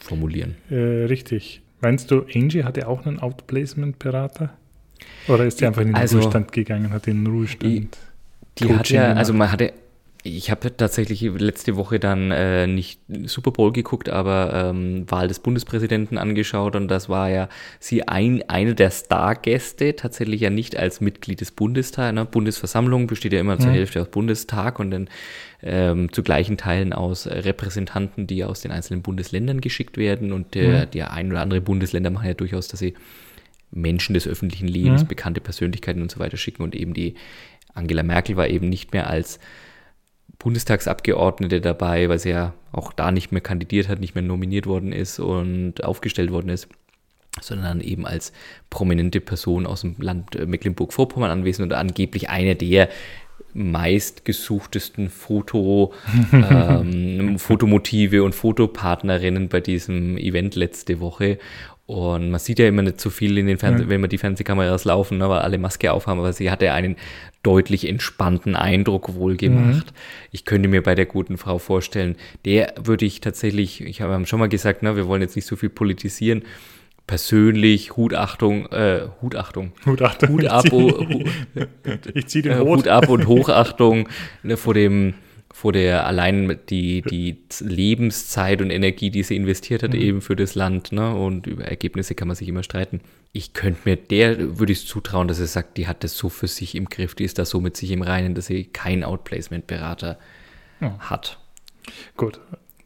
[0.01, 0.57] formulieren.
[0.71, 1.61] Äh, richtig.
[1.81, 4.55] Meinst du, Angie hatte auch einen Outplacement-Berater?
[5.29, 7.99] Oder ist die einfach in den also, Ruhestand gegangen, hat den Ruhestand?
[8.59, 9.73] Die, die hat ja, also man hatte
[10.27, 15.39] ich habe tatsächlich letzte Woche dann äh, nicht Super Bowl geguckt, aber ähm, Wahl des
[15.39, 21.01] Bundespräsidenten angeschaut und das war ja sie ein, eine der Stargäste, tatsächlich ja nicht als
[21.01, 22.15] Mitglied des Bundestags.
[22.15, 22.25] Ne?
[22.25, 23.61] Bundesversammlung besteht ja immer mhm.
[23.61, 25.09] zur Hälfte aus Bundestag und dann
[25.63, 30.87] ähm, zu gleichen Teilen aus Repräsentanten, die aus den einzelnen Bundesländern geschickt werden und der,
[30.87, 30.91] mhm.
[30.91, 32.95] der ein oder andere Bundesländer machen ja durchaus, dass sie
[33.71, 35.09] Menschen des öffentlichen Lebens, mhm.
[35.09, 37.15] bekannte Persönlichkeiten und so weiter schicken und eben die
[37.75, 39.39] Angela Merkel war eben nicht mehr als
[40.39, 44.93] Bundestagsabgeordnete dabei, weil sie ja auch da nicht mehr kandidiert hat, nicht mehr nominiert worden
[44.93, 46.69] ist und aufgestellt worden ist,
[47.41, 48.33] sondern eben als
[48.71, 52.89] prominente Person aus dem Land äh, Mecklenburg-Vorpommern anwesend und angeblich eine der
[53.53, 55.95] meistgesuchtesten Foto,
[56.33, 61.39] ähm, Fotomotive und Fotopartnerinnen bei diesem Event letzte Woche.
[61.87, 63.89] Und man sieht ja immer nicht so viel in den Fernseh ja.
[63.89, 66.97] wenn man die Fernsehkameras laufen, ne, weil alle Maske aufhaben, aber sie hatte einen
[67.47, 69.87] deutlich entspannten Eindruck wohl gemacht.
[69.87, 70.29] Mhm.
[70.33, 74.41] Ich könnte mir bei der guten Frau vorstellen, der würde ich tatsächlich, ich habe schon
[74.41, 76.43] mal gesagt, ne, wir wollen jetzt nicht so viel politisieren,
[77.07, 80.31] persönlich Hutachtung, äh, Hutachtung, Hutachtung.
[80.31, 80.65] Hut ab,
[82.15, 84.09] ich ziehe den äh, Hut ab und Hochachtung
[84.43, 85.15] ne, vor dem
[85.57, 90.01] vor der allein die, die Lebenszeit und Energie, die sie investiert hat, mhm.
[90.01, 91.15] eben für das Land, ne?
[91.15, 93.01] Und über Ergebnisse kann man sich immer streiten.
[93.33, 96.47] Ich könnte mir der, würde ich zutrauen, dass er sagt, die hat das so für
[96.47, 100.19] sich im Griff, die ist da so mit sich im Reinen, dass sie keinen Outplacement-Berater
[100.83, 100.99] ja.
[100.99, 101.39] hat.
[102.19, 102.39] Gut,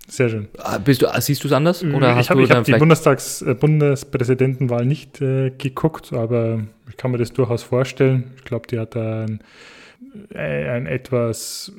[0.06, 0.46] sehr schön.
[0.58, 1.82] Ah, bist du, siehst du es anders?
[1.82, 7.18] Oder ich habe hab die Bundestags, äh, Bundespräsidentenwahl nicht äh, geguckt, aber ich kann mir
[7.18, 8.30] das durchaus vorstellen.
[8.36, 9.44] Ich glaube, die hat da ein äh,
[10.34, 11.72] ein etwas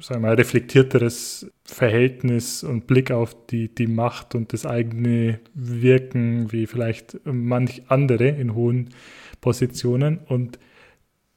[0.00, 6.52] sagen wir mal, reflektierteres Verhältnis und Blick auf die, die Macht und das eigene Wirken
[6.52, 8.90] wie vielleicht manch andere in hohen
[9.40, 10.18] Positionen.
[10.18, 10.58] Und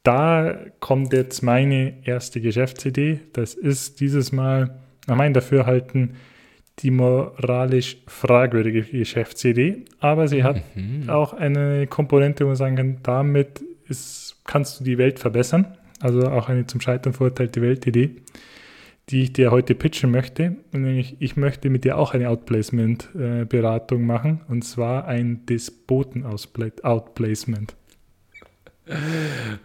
[0.04, 3.20] da kommt jetzt meine erste Geschäftsidee.
[3.34, 6.16] Das ist dieses Mal nach meinem Dafürhalten
[6.80, 11.10] die moralisch fragwürdige Geschäftsidee, aber sie hat mhm.
[11.10, 16.30] auch eine Komponente, wo man sagen kann, damit ist, kannst du die Welt verbessern also
[16.30, 18.18] auch eine zum Scheitern verurteilte Weltidee,
[19.10, 20.56] die ich dir heute pitchen möchte.
[20.72, 27.76] Nämlich, ich möchte mit dir auch eine Outplacement-Beratung machen, und zwar ein Despoten-Outplacement.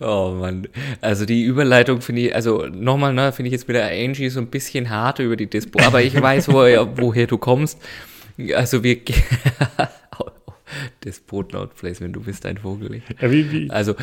[0.01, 0.67] Oh Mann,
[1.01, 4.41] also die Überleitung finde ich, also nochmal, ne, finde ich jetzt mit der Angie so
[4.41, 7.81] ein bisschen hart über die Dispo, aber ich weiß, woher, woher du kommst.
[8.55, 8.99] Also wir,
[11.05, 13.01] Despoten-Outplacement, du bist ein Vogel.
[13.21, 13.71] Ja, wie, wie?
[13.71, 13.95] Also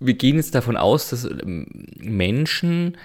[0.00, 1.66] wir gehen jetzt davon aus, dass ähm,
[1.98, 2.96] Menschen,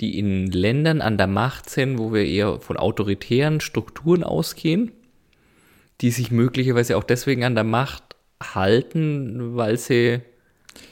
[0.00, 4.92] die in Ländern an der Macht sind, wo wir eher von autoritären Strukturen ausgehen,
[6.00, 8.02] die sich möglicherweise auch deswegen an der Macht
[8.42, 10.20] halten, weil sie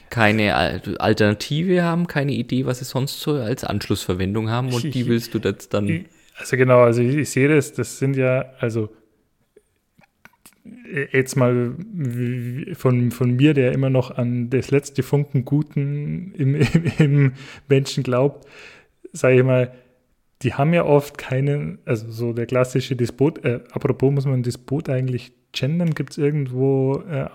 [0.09, 0.55] keine
[0.99, 5.39] Alternative haben, keine Idee, was sie sonst so als Anschlussverwendung haben und die willst du
[5.39, 6.05] jetzt dann.
[6.35, 8.89] Also genau, also ich, ich sehe das, das sind ja, also
[11.11, 11.75] jetzt mal
[12.73, 17.33] von, von mir, der immer noch an das letzte Funken Guten im, im, im
[17.67, 18.47] Menschen glaubt,
[19.11, 19.73] sage ich mal,
[20.41, 24.89] die haben ja oft keinen, also so der klassische Despot, äh, apropos muss man Despot
[24.89, 27.27] eigentlich gendern, gibt es irgendwo äh,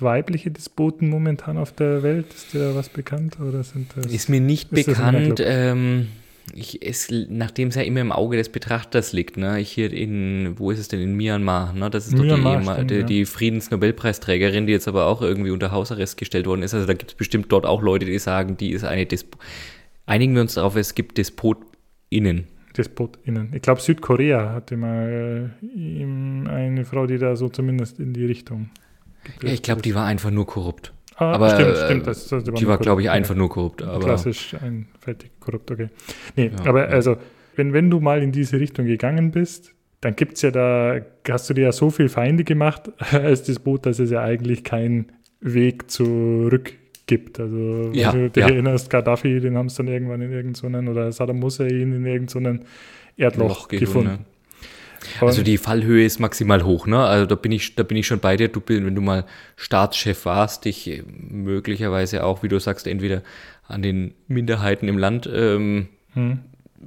[0.00, 2.32] weibliche Despoten momentan auf der Welt?
[2.32, 3.38] Ist dir da was bekannt?
[3.40, 5.40] Oder sind das, ist mir nicht ist bekannt.
[5.44, 6.08] Ähm,
[6.54, 9.60] ich, es, nachdem es ja immer im Auge des Betrachters liegt, ne?
[9.60, 11.90] Ich hier in, wo ist es denn, in Myanmar, ne?
[11.90, 15.72] Das ist Myanmar, doch die, stimmt, die, die Friedensnobelpreisträgerin, die jetzt aber auch irgendwie unter
[15.72, 16.74] Hausarrest gestellt worden ist.
[16.74, 19.38] Also da gibt es bestimmt dort auch Leute, die sagen, die ist eine Despo
[20.06, 22.46] Einigen wir uns darauf, es gibt DespotInnen.
[22.78, 23.52] DespotInnen.
[23.52, 26.02] Ich glaube, Südkorea hatte mal äh,
[26.48, 28.70] eine Frau, die da so zumindest in die Richtung.
[29.42, 30.92] Ja, ich glaube, die war einfach nur korrupt.
[31.16, 32.06] Ah, aber stimmt, stimmt.
[32.06, 33.82] Das, das, die war, glaube ich, einfach nur korrupt.
[33.82, 35.88] Aber klassisch einfältig korrupt, okay.
[36.36, 36.94] Nee, ja, aber ja.
[36.94, 37.16] also,
[37.54, 41.48] wenn, wenn du mal in diese Richtung gegangen bist, dann gibt es ja da, hast
[41.48, 45.06] du dir ja so viel Feinde gemacht als das Boot, dass es ja eigentlich keinen
[45.40, 46.74] Weg zurück
[47.06, 47.40] gibt.
[47.40, 48.50] Also, ja, wenn du dich ja.
[48.50, 52.60] erinnerst, Gaddafi, den haben es dann irgendwann in irgendeinen, oder Saddam Hussein in irgendeinem
[53.16, 54.26] Erdloch gefunden.
[55.20, 57.04] Also die Fallhöhe ist maximal hoch, ne?
[57.04, 58.48] Also da bin ich, da bin ich schon bei dir.
[58.48, 59.24] Du wenn du mal
[59.56, 63.22] Staatschef warst, dich äh, möglicherweise auch, wie du sagst, entweder
[63.66, 66.40] an den Minderheiten im Land ähm, hm.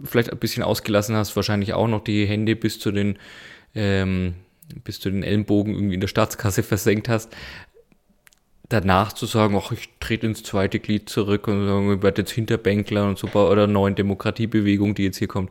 [0.03, 3.17] vielleicht ein bisschen ausgelassen hast, wahrscheinlich auch noch die Hände bis zu den
[3.75, 4.35] ähm,
[4.83, 7.35] bis zu den Ellenbogen irgendwie in der Staatskasse versenkt hast.
[8.69, 12.31] Danach zu sagen, ach, ich trete ins zweite Glied zurück und sagen, ich werde jetzt
[12.31, 15.49] Hinterbänkler und so oder neuen Demokratiebewegung, die jetzt hier kommt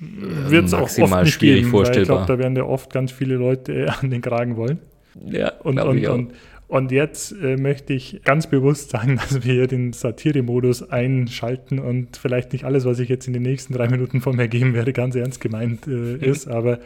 [0.00, 2.02] wird es auch oft nicht schwierig geben, vorstellbar.
[2.02, 4.78] ich glaube, da werden ja oft ganz viele Leute an den Kragen wollen.
[5.26, 6.32] Ja, und, und, und,
[6.66, 12.16] und, jetzt äh, möchte ich ganz bewusst sagen, dass wir hier den Satire-Modus einschalten und
[12.16, 14.92] vielleicht nicht alles, was ich jetzt in den nächsten drei Minuten von mir geben werde,
[14.92, 16.20] ganz ernst gemeint äh, mhm.
[16.20, 16.48] ist.
[16.48, 16.80] Aber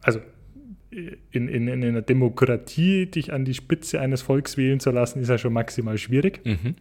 [0.00, 0.20] also
[1.30, 5.28] in, in, in einer Demokratie dich an die Spitze eines Volks wählen zu lassen, ist
[5.28, 6.40] ja schon maximal schwierig.
[6.44, 6.76] Mhm.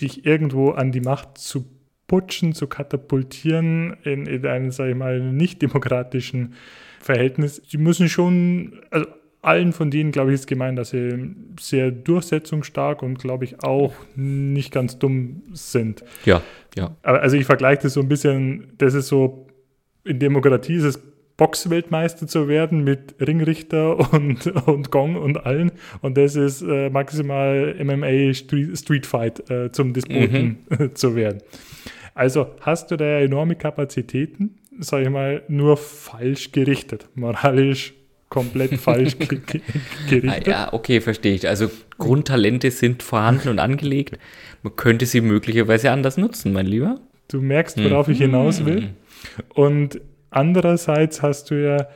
[0.00, 1.66] Dich irgendwo an die Macht zu
[2.12, 6.52] putschen, zu katapultieren in, in einem, sage ich mal, nicht demokratischen
[7.00, 7.62] Verhältnis.
[7.66, 9.06] Sie müssen schon, also
[9.40, 13.94] allen von denen, glaube ich, ist gemeint, dass sie sehr durchsetzungsstark und, glaube ich, auch
[14.14, 16.04] nicht ganz dumm sind.
[16.26, 16.42] Ja,
[16.76, 16.94] ja.
[17.00, 19.46] Also ich vergleiche das so ein bisschen, das ist so,
[20.04, 21.00] in Demokratie ist es
[21.38, 25.72] Boxweltmeister zu werden mit Ringrichter und, und Gong und allen.
[26.02, 30.90] Und das ist äh, maximal MMA Street, Street Fight äh, zum Despoten mhm.
[30.94, 31.40] zu werden.
[32.14, 37.94] Also hast du da enorme Kapazitäten, sage ich mal, nur falsch gerichtet, moralisch
[38.28, 39.16] komplett falsch
[40.08, 40.46] gerichtet.
[40.46, 41.48] Ah, ja, okay, verstehe ich.
[41.48, 44.18] Also Grundtalente sind vorhanden und angelegt.
[44.62, 47.00] Man könnte sie möglicherweise anders nutzen, mein Lieber.
[47.28, 48.12] Du merkst, worauf hm.
[48.12, 48.90] ich hinaus will.
[49.54, 51.88] Und andererseits hast du ja,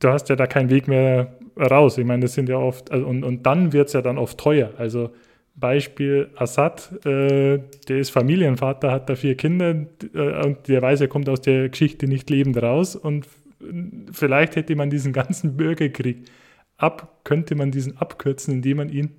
[0.00, 1.98] du hast ja da keinen Weg mehr raus.
[1.98, 4.38] Ich meine, das sind ja oft, also und, und dann wird es ja dann oft
[4.38, 4.72] teuer.
[4.78, 5.10] Also
[5.56, 11.08] Beispiel Assad, äh, der ist Familienvater, hat da vier Kinder äh, und der weiß, er
[11.08, 12.94] kommt aus der Geschichte nicht lebend raus.
[12.94, 13.26] Und
[14.12, 16.24] vielleicht hätte man diesen ganzen Bürgerkrieg
[16.76, 19.10] ab, könnte man diesen abkürzen, indem man ihn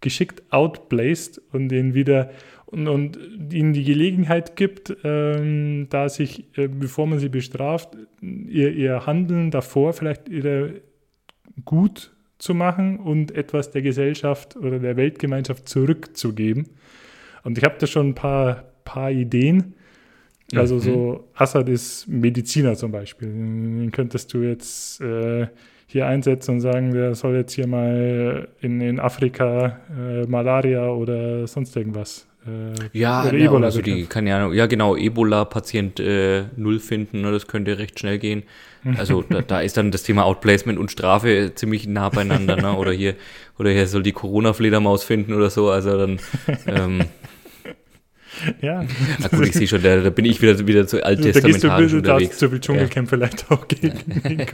[0.00, 2.30] geschickt outplaced und ihn wieder
[2.66, 3.18] und, und
[3.52, 9.50] ihnen die Gelegenheit gibt, ähm, da sich, äh, bevor man sie bestraft, ihr, ihr Handeln
[9.50, 10.82] davor vielleicht ihre
[11.64, 16.68] gut zu machen und etwas der Gesellschaft oder der Weltgemeinschaft zurückzugeben.
[17.44, 19.74] Und ich habe da schon ein paar, paar Ideen.
[20.54, 20.80] Also mhm.
[20.80, 23.28] so Assad ist Mediziner zum Beispiel.
[23.28, 25.48] Den könntest du jetzt äh,
[25.86, 31.46] hier einsetzen und sagen, der soll jetzt hier mal in, in Afrika äh, Malaria oder
[31.46, 32.26] sonst irgendwas.
[32.46, 37.32] Äh, ja, ja, Ebola also die kann ja, ja genau, Ebola-Patient äh, null finden, ne,
[37.32, 38.44] das könnte recht schnell gehen.
[38.96, 42.74] Also da, da, ist dann das Thema Outplacement und Strafe ziemlich nah beieinander, ne?
[42.74, 43.14] Oder hier,
[43.58, 45.70] oder hier soll die Corona-Fledermaus finden oder so.
[45.70, 46.20] Also dann.
[46.66, 47.04] Ähm,
[48.60, 48.84] ja.
[49.18, 52.38] Na gut, ich sehe schon, da, da, bin ich wieder, wieder zu alttestamentarisch da unterwegs.
[52.38, 53.16] zu viel Dschungelcamp ja.
[53.16, 54.46] vielleicht auch gegen.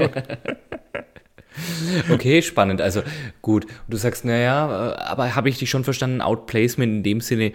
[2.11, 2.81] okay, spannend.
[2.81, 3.02] Also
[3.42, 7.52] gut, du sagst, naja, aber habe ich dich schon verstanden, Outplacement in dem Sinne,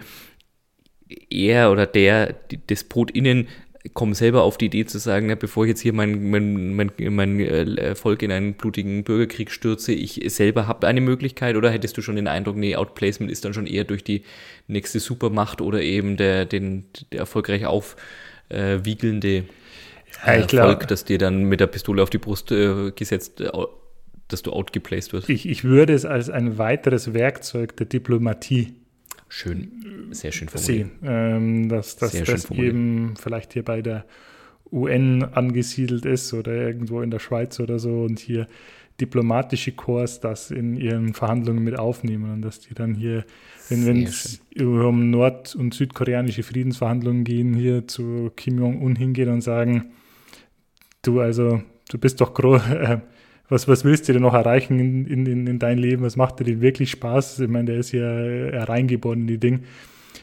[1.30, 2.34] er oder der
[2.70, 3.48] DespotInnen
[3.94, 6.90] komme selber auf die Idee zu sagen, ne, bevor ich jetzt hier mein, mein, mein,
[7.10, 11.96] mein äh, Volk in einen blutigen Bürgerkrieg stürze, ich selber habe eine Möglichkeit oder hättest
[11.96, 14.22] du schon den Eindruck, nee, Outplacement ist dann schon eher durch die
[14.66, 21.44] nächste Supermacht oder eben der, den, der erfolgreich aufwiegelnde äh, ja, Volk, das dir dann
[21.44, 23.50] mit der Pistole auf die Brust äh, gesetzt, äh,
[24.28, 25.28] dass du outgeplaced wirst?
[25.30, 28.74] Ich, ich würde es als ein weiteres Werkzeug der Diplomatie
[29.28, 30.88] Schön, sehr schön formuliert.
[30.88, 34.04] Sehen, ähm, dass, dass das eben vielleicht hier bei der
[34.72, 38.46] UN angesiedelt ist oder irgendwo in der Schweiz oder so und hier
[39.00, 43.24] diplomatische Korps das in ihren Verhandlungen mit aufnehmen und dass die dann hier,
[43.68, 49.92] wenn es um nord- und südkoreanische Friedensverhandlungen gehen, hier zu Kim Jong-un hingehen und sagen,
[51.02, 52.98] du also, du bist doch groß, äh,
[53.48, 56.02] was, was willst du denn noch erreichen in, in, in dein Leben?
[56.02, 57.40] Was macht dir denn wirklich Spaß?
[57.40, 59.60] Ich meine, der ist ja reingeboren in die Dinge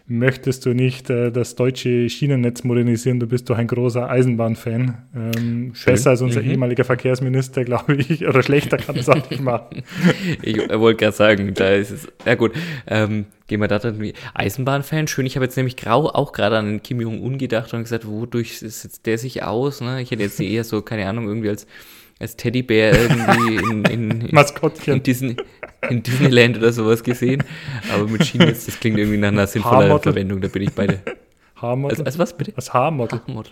[0.07, 4.97] möchtest du nicht äh, das deutsche Schienennetz modernisieren, du bist doch ein großer Eisenbahnfan.
[5.15, 6.51] Ähm, besser als unser mhm.
[6.51, 9.83] ehemaliger Verkehrsminister, glaube ich, oder schlechter kann es auch nicht machen.
[10.41, 12.53] ich wollte gerade sagen, da ist es, ja gut,
[12.87, 15.07] ähm, gehen wir da wie Eisenbahnfan.
[15.07, 18.59] Schön, ich habe jetzt nämlich grau auch gerade an Kim Jong-un gedacht und gesagt, wodurch
[18.59, 19.81] setzt der sich aus?
[19.81, 20.01] Ne?
[20.01, 21.65] Ich hätte jetzt eher so, keine Ahnung, irgendwie als
[22.19, 24.95] als Teddybär irgendwie in, in, in, Maskottchen.
[24.95, 25.35] In, Disney,
[25.89, 27.43] in Disneyland oder sowas gesehen.
[27.93, 31.01] Aber mit Schienennetz, das klingt irgendwie nach einer sinnvollen Verwendung, da bin ich beide.
[31.55, 31.97] Haarmodel.
[31.97, 32.53] Als, als was bitte?
[32.55, 33.21] Als Haarmodel.
[33.27, 33.51] Haarmodel.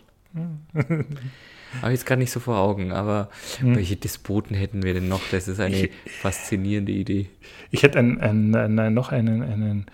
[1.82, 3.76] Habe ich jetzt gar nicht so vor Augen, aber hm.
[3.76, 5.21] welche Despoten hätten wir denn noch?
[5.32, 7.28] Das ist eine ich, faszinierende Idee.
[7.71, 9.86] Ich hätte ein, ein, ein, noch einen, einen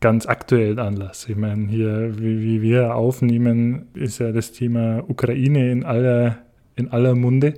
[0.00, 1.26] ganz aktuellen Anlass.
[1.28, 6.38] Ich meine, hier, wie, wie wir aufnehmen, ist ja das Thema Ukraine in aller,
[6.74, 7.54] in aller Munde.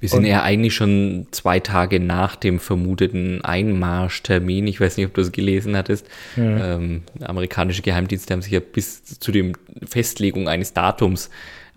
[0.00, 4.66] Wir sind und, ja eigentlich schon zwei Tage nach dem vermuteten Einmarschtermin.
[4.66, 6.06] Ich weiß nicht, ob du es gelesen hattest.
[6.36, 6.76] Ja.
[6.76, 9.52] Ähm, amerikanische Geheimdienste haben sich ja bis zu der
[9.86, 11.30] Festlegung eines Datums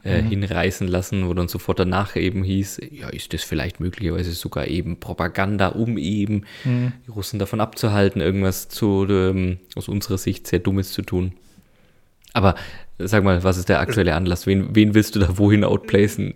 [0.03, 0.29] äh, mhm.
[0.29, 4.99] hinreißen lassen, wo dann sofort danach eben hieß, ja, ist das vielleicht möglicherweise sogar eben
[4.99, 6.93] Propaganda, um eben mhm.
[7.05, 11.33] die Russen davon abzuhalten, irgendwas zu, ähm, aus unserer Sicht sehr Dummes zu tun.
[12.33, 12.55] Aber
[13.05, 14.47] Sag mal, was ist der aktuelle Anlass?
[14.47, 16.33] Wen, wen willst du da wohin outplacen?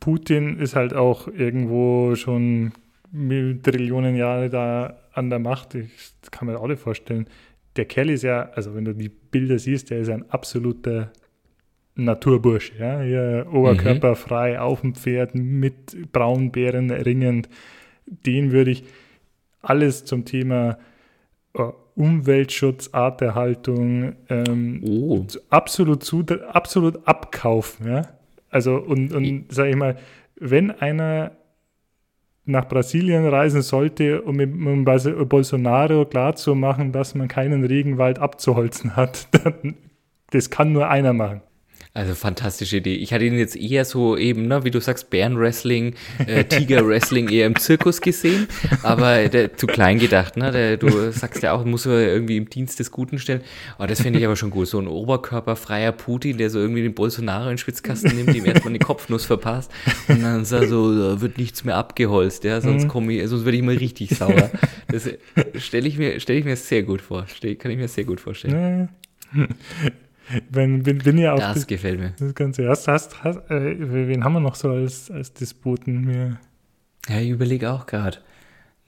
[0.00, 2.72] Putin ist halt auch irgendwo schon
[3.12, 5.74] Trillionen Jahre da an der Macht.
[5.74, 7.26] Ich, das kann man auch nicht vorstellen.
[7.76, 11.12] Der Kerl ist ja, also wenn du die Bilder siehst, der ist ein absoluter
[11.94, 12.72] Naturbursche.
[12.78, 13.00] Ja?
[13.00, 14.58] Hier oberkörperfrei mhm.
[14.58, 17.48] auf dem Pferd mit Braunbären ringend.
[18.06, 18.84] Den würde ich
[19.62, 20.78] alles zum Thema
[21.54, 25.26] oh, Umweltschutz, Arterhaltung, ähm, oh.
[25.50, 27.88] absolut, zu, absolut abkaufen.
[27.88, 28.02] Ja?
[28.50, 29.96] Also, und, und sage ich mal,
[30.36, 31.32] wenn einer
[32.44, 39.28] nach Brasilien reisen sollte, um mit, um Bolsonaro klarzumachen, dass man keinen Regenwald abzuholzen hat,
[39.44, 39.74] dann,
[40.30, 41.42] das kann nur einer machen.
[41.98, 42.94] Also fantastische Idee.
[42.94, 45.96] Ich hatte ihn jetzt eher so eben, ne, wie du sagst, Bärenwrestling,
[46.28, 48.46] äh, Tigerwrestling eher im Zirkus gesehen,
[48.84, 50.36] aber der, zu klein gedacht.
[50.36, 50.52] Ne?
[50.52, 53.40] Der, du sagst ja auch, muss er irgendwie im Dienst des Guten stellen.
[53.74, 54.68] Aber oh, das finde ich aber schon gut.
[54.68, 58.68] So ein oberkörperfreier Putin, der so irgendwie den Bolsonaro in den Schwitzkasten nimmt, ihm erstmal
[58.68, 59.72] eine Kopfnuss verpasst
[60.06, 62.88] und dann sagt so, da wird nichts mehr abgeholzt, ja, sonst mhm.
[62.88, 64.52] komme ich, sonst werde ich mal richtig sauer.
[64.86, 65.10] Das
[65.56, 67.26] stelle ich, mir, stell ich mir sehr gut vor.
[67.26, 68.88] Stell, kann ich mir sehr gut vorstellen.
[70.50, 72.12] Wenn, bin, bin ja auch das, das gefällt mir.
[72.18, 72.68] Das Ganze.
[72.68, 76.08] Hast, hast, hast, äh, wen haben wir noch so als, als Disputen?
[76.08, 76.38] Wir
[77.08, 78.18] ja, ich überlege auch gerade.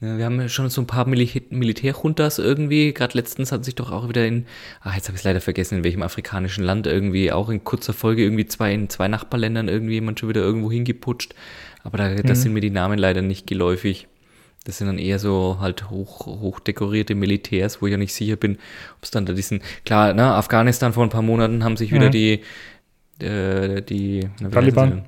[0.02, 2.94] Wir haben schon so ein paar Mil Militärjuntas irgendwie.
[2.94, 4.46] Gerade letztens hat sich doch auch wieder in,
[4.80, 7.92] ah, jetzt habe ich es leider vergessen, in welchem afrikanischen Land irgendwie, auch in kurzer
[7.92, 11.34] Folge irgendwie zwei in zwei Nachbarländern irgendwie jemand schon wieder irgendwo hingeputscht.
[11.82, 12.22] Aber da mhm.
[12.22, 14.08] das sind mir die Namen leider nicht geläufig.
[14.64, 18.36] Das sind dann eher so halt hoch, hoch dekorierte Militärs, wo ich ja nicht sicher
[18.36, 18.56] bin,
[18.96, 22.08] ob es dann da diesen, klar, ne, Afghanistan vor ein paar Monaten haben sich wieder
[22.08, 22.12] mhm.
[22.12, 22.40] die,
[23.24, 25.06] äh, die, na, Taliban.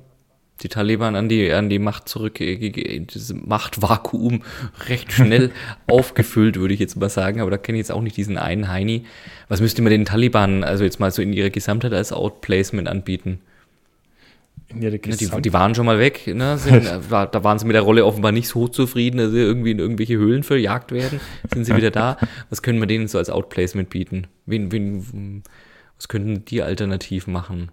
[0.61, 4.43] Die Taliban an die, an die Macht zurück, äh, dieses Machtvakuum
[4.87, 5.51] recht schnell
[5.87, 7.41] aufgefüllt, würde ich jetzt mal sagen.
[7.41, 9.05] Aber da kenne ich jetzt auch nicht diesen einen Heini.
[9.49, 13.39] Was müsste man den Taliban also jetzt mal so in ihrer Gesamtheit als Outplacement anbieten?
[14.79, 16.57] Ja, die, die, waren schon mal weg, ne?
[16.57, 19.71] Sind, äh, da waren sie mit der Rolle offenbar nicht so zufrieden, dass sie irgendwie
[19.71, 21.19] in irgendwelche Höhlen verjagt werden.
[21.53, 22.17] Sind sie wieder da?
[22.49, 24.27] Was können wir denen so als Outplacement bieten?
[24.45, 25.43] Wen, wen,
[25.97, 27.71] was könnten die alternativ machen?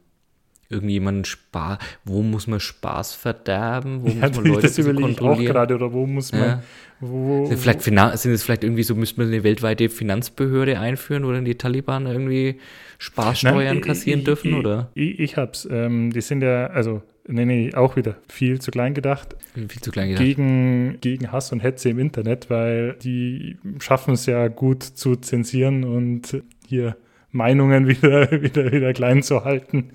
[0.70, 4.02] Irgendjemanden spar, wo muss man Spaß verderben?
[4.02, 6.62] Wo ja, muss man Leute das ich auch gerade, oder wo muss man, ja.
[7.00, 11.32] wo, sind, vielleicht sind es vielleicht irgendwie so, müsste man eine weltweite Finanzbehörde einführen, wo
[11.32, 12.60] dann die Taliban irgendwie
[12.98, 14.90] Sparsteuern Nein, kassieren ich, dürfen, ich, oder?
[14.94, 15.66] Ich, ich hab's.
[15.68, 19.34] Ähm, die sind ja, also, nee, nee, auch wieder viel zu klein gedacht.
[19.54, 20.24] Viel zu klein gedacht.
[20.24, 25.82] Gegen, gegen Hass und Hetze im Internet, weil die schaffen es ja gut zu zensieren
[25.82, 26.94] und hier
[27.32, 29.90] Meinungen wieder, wieder, wieder klein zu halten.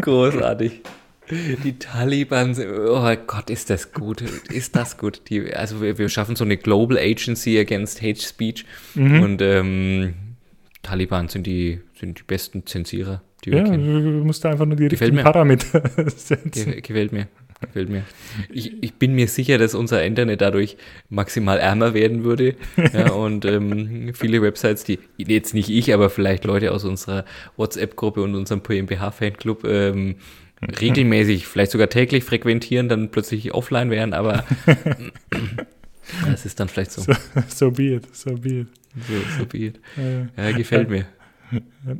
[0.00, 0.82] Großartig.
[1.30, 2.54] Die Taliban,
[2.86, 5.22] oh Gott, ist das gut, ist das gut.
[5.30, 9.22] Die, also wir, wir schaffen so eine Global Agency Against Hate Speech mhm.
[9.22, 10.14] und ähm,
[10.82, 14.20] Taliban sind die, sind die besten Zensierer, die wir ja, kennen.
[14.20, 16.82] Du musst einfach nur die Gefällt richtigen Parameter setzen.
[16.82, 17.28] Gefällt mir.
[17.66, 18.04] Gefällt mir.
[18.50, 20.76] Ich, ich, bin mir sicher, dass unser Internet dadurch
[21.08, 22.56] maximal ärmer werden würde.
[22.92, 27.24] Ja, und ähm, viele Websites, die jetzt nicht ich, aber vielleicht Leute aus unserer
[27.56, 30.16] WhatsApp-Gruppe und unserem PMBH-Fanclub ähm,
[30.80, 34.44] regelmäßig, vielleicht sogar täglich frequentieren, dann plötzlich offline wären, aber
[36.26, 37.02] das ist dann vielleicht so.
[37.02, 37.12] So,
[37.48, 38.68] so be it, so be it.
[39.08, 39.80] So, so be it.
[40.36, 41.06] Ja, gefällt mir.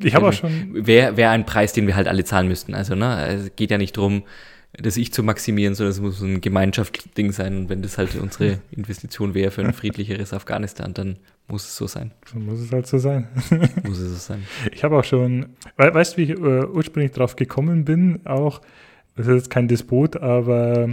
[0.03, 0.87] Ich habe auch schon.
[0.87, 2.74] Wäre wär ein Preis, den wir halt alle zahlen müssten.
[2.74, 4.24] Also, ne, es geht ja nicht darum,
[4.78, 7.56] das Ich zu maximieren, sondern es muss ein Gemeinschaftsding sein.
[7.56, 11.16] Und wenn das halt unsere Investition wäre für ein friedlicheres Afghanistan, dann
[11.48, 12.12] muss es so sein.
[12.26, 13.28] So muss es halt so sein.
[13.84, 14.44] muss es so sein.
[14.72, 18.24] Ich habe auch schon, we weißt du, wie ich äh, ursprünglich drauf gekommen bin?
[18.24, 18.60] Auch,
[19.16, 20.88] das ist jetzt kein Despot, aber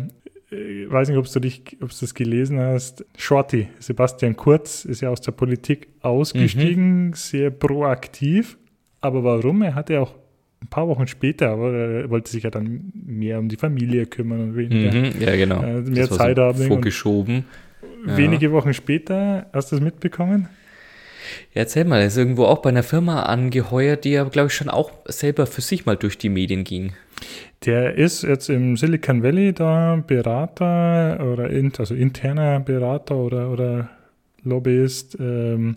[0.52, 3.06] ich äh, weiß nicht, ob du dich, ob du das gelesen hast.
[3.18, 7.14] Shorty, Sebastian Kurz, ist ja aus der Politik ausgestiegen, mhm.
[7.14, 8.58] sehr proaktiv.
[9.00, 9.64] Aber warum?
[9.64, 10.14] Er hatte auch
[10.62, 14.42] ein paar Wochen später, aber er wollte sich ja dann mehr um die Familie kümmern
[14.42, 15.64] und weniger, mhm, ja, genau.
[15.64, 16.68] äh, mehr Zeit so haben.
[16.68, 17.46] Vorgeschoben.
[18.06, 18.18] Ja.
[18.18, 20.48] Wenige Wochen später, hast du das mitbekommen?
[21.54, 24.54] Ja, erzähl mal, er ist irgendwo auch bei einer Firma angeheuert, die ja, glaube ich,
[24.54, 26.94] schon auch selber für sich mal durch die Medien ging.
[27.66, 33.90] Der ist jetzt im Silicon Valley da Berater oder in, also interner Berater oder, oder
[34.44, 35.76] Lobbyist ähm,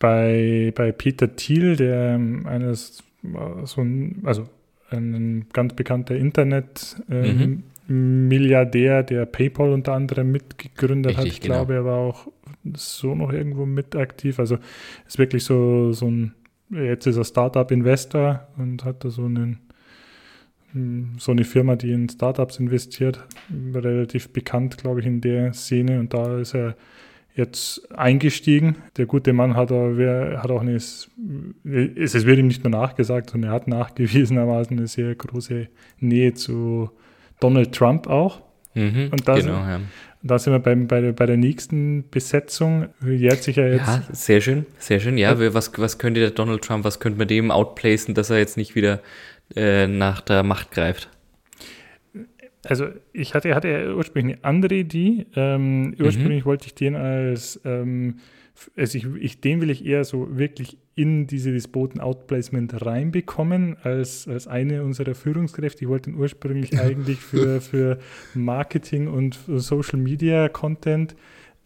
[0.00, 3.04] bei, bei Peter Thiel, der ähm, eines
[3.64, 4.48] so ein, also
[4.90, 9.06] ein ganz bekannter Internet-Milliardär, ähm, mhm.
[9.06, 11.32] der PayPal unter anderem mitgegründet Richtig, hat.
[11.32, 11.56] Ich genau.
[11.56, 12.28] glaube, er war auch
[12.74, 14.38] so noch irgendwo mit aktiv.
[14.38, 14.58] Also
[15.06, 16.34] ist wirklich so, so ein,
[16.70, 19.58] jetzt ist er Startup-Investor und hat da so einen
[21.18, 23.24] so eine Firma, die in Startups investiert,
[23.74, 25.98] relativ bekannt, glaube ich, in der Szene.
[25.98, 26.76] Und da ist er
[27.38, 28.76] jetzt eingestiegen.
[28.96, 31.08] Der gute Mann hat, er, hat auch eine, es,
[31.64, 35.68] wird ihm nicht nur nachgesagt, sondern er hat nachgewiesenermaßen eine sehr große
[36.00, 36.90] Nähe zu
[37.38, 38.42] Donald Trump auch.
[38.74, 39.80] Mhm, und da, genau, sind, ja.
[40.22, 42.88] da sind wir beim, bei, der, bei der nächsten Besetzung.
[43.06, 43.86] Jährt sich ja jetzt.
[43.86, 45.16] Ja, sehr schön, sehr schön.
[45.16, 45.54] Ja, ja.
[45.54, 48.74] was, was könnte der Donald Trump, was könnte man dem outplacen, dass er jetzt nicht
[48.74, 49.00] wieder
[49.54, 51.08] äh, nach der Macht greift?
[52.68, 55.26] Also ich hatte, hatte ja ursprünglich eine andere Idee.
[55.34, 56.48] Ähm, ursprünglich mhm.
[56.48, 58.16] wollte ich den als, ähm,
[58.76, 64.28] also ich, ich, den will ich eher so wirklich in diese Despoten Outplacement reinbekommen als,
[64.28, 65.84] als eine unserer Führungskräfte.
[65.84, 67.98] Ich wollte ihn ursprünglich eigentlich für, für
[68.34, 71.16] Marketing und Social Media Content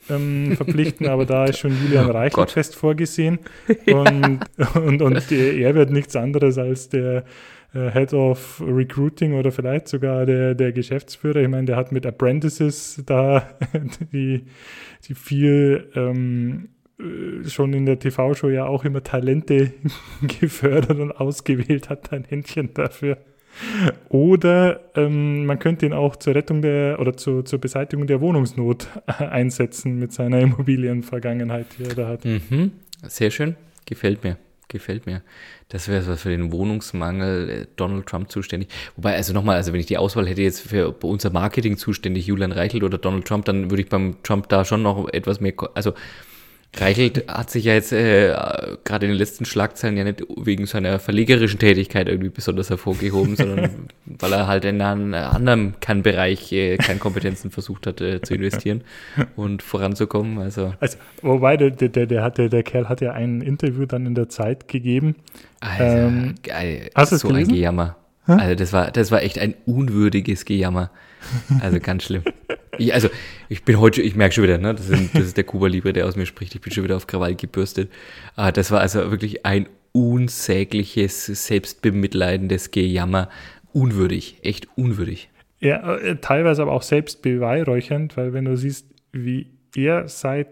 [0.09, 3.41] ähm, verpflichten, aber da ist schon Julian oh Reichel fest vorgesehen.
[3.87, 4.69] Und, ja.
[4.75, 7.25] und, und er wird nichts anderes als der
[7.73, 11.37] Head of Recruiting oder vielleicht sogar der, der Geschäftsführer.
[11.37, 13.49] Ich meine, der hat mit Apprentices da
[14.13, 14.45] die,
[15.09, 16.69] die viel ähm,
[17.01, 19.73] äh, schon in der TV-Show ja auch immer Talente
[20.41, 23.17] gefördert und ausgewählt, hat ein Händchen dafür.
[24.09, 28.89] Oder ähm, man könnte ihn auch zur Rettung der oder zu, zur Beseitigung der Wohnungsnot
[29.07, 32.25] einsetzen mit seiner Immobilienvergangenheit, die er da hat.
[32.25, 32.73] Mhm.
[33.07, 33.57] Sehr schön,
[33.87, 34.37] gefällt mir
[34.68, 35.22] gefällt mir.
[35.68, 38.68] Das wäre was für den Wohnungsmangel äh, Donald Trump zuständig.
[38.96, 42.53] Wobei, also nochmal, also wenn ich die Auswahl hätte jetzt für unser Marketing zuständig, Julian
[42.53, 45.92] Reichelt oder Donald Trump, dann würde ich beim Trump da schon noch etwas mehr, also
[46.75, 48.35] Reichelt hat sich ja jetzt äh,
[48.85, 53.89] gerade in den letzten Schlagzeilen ja nicht wegen seiner verlegerischen Tätigkeit irgendwie besonders hervorgehoben, sondern
[54.07, 58.85] weil er halt in einem anderen Kernbereich äh, Kernkompetenzen versucht hat äh, zu investieren
[59.37, 60.39] und voranzukommen.
[60.39, 64.15] Also, also wobei der, der, der, hatte, der Kerl hat ja ein Interview dann in
[64.15, 65.17] der Zeit gegeben.
[65.61, 66.89] Alter, ähm, geil.
[66.95, 67.51] Hast du so gelesen?
[67.51, 67.97] ein Gejammer.
[68.25, 70.91] Also das war, das war echt ein unwürdiges Gejammer.
[71.61, 72.23] Also ganz schlimm.
[72.79, 73.09] Ich, also,
[73.49, 75.93] ich bin heute, ich merke schon wieder, ne, das, ist, das ist der Kuba Libre,
[75.93, 76.55] der aus mir spricht.
[76.55, 77.91] Ich bin schon wieder auf Krawall gebürstet.
[78.35, 83.29] Ah, das war also wirklich ein unsägliches, selbstbemitleidendes Gejammer.
[83.73, 85.29] Unwürdig, echt unwürdig.
[85.61, 90.49] Ja, äh, teilweise aber auch selbstbeweihräuchernd, weil wenn du siehst, wie er seit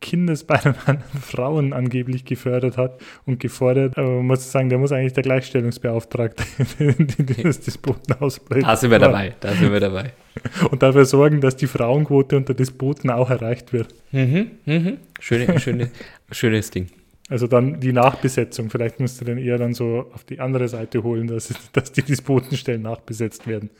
[0.00, 3.96] Kindesbeinen an Frauen angeblich gefördert hat und gefordert.
[3.96, 6.44] Aber man muss sagen, der muss eigentlich der Gleichstellungsbeauftragte
[7.18, 8.64] des Despoten ausbleiben.
[8.64, 10.12] Da sind wir dabei, da sind wir dabei.
[10.70, 13.94] Und dafür sorgen, dass die Frauenquote unter Despoten auch erreicht wird.
[14.12, 14.98] Mhm, mhm.
[15.18, 15.90] Schöne, schöne,
[16.30, 16.88] schönes Ding.
[17.30, 18.68] Also dann die Nachbesetzung.
[18.68, 22.02] Vielleicht musst du den eher dann so auf die andere Seite holen, dass, dass die
[22.02, 23.70] Despotenstellen nachbesetzt werden.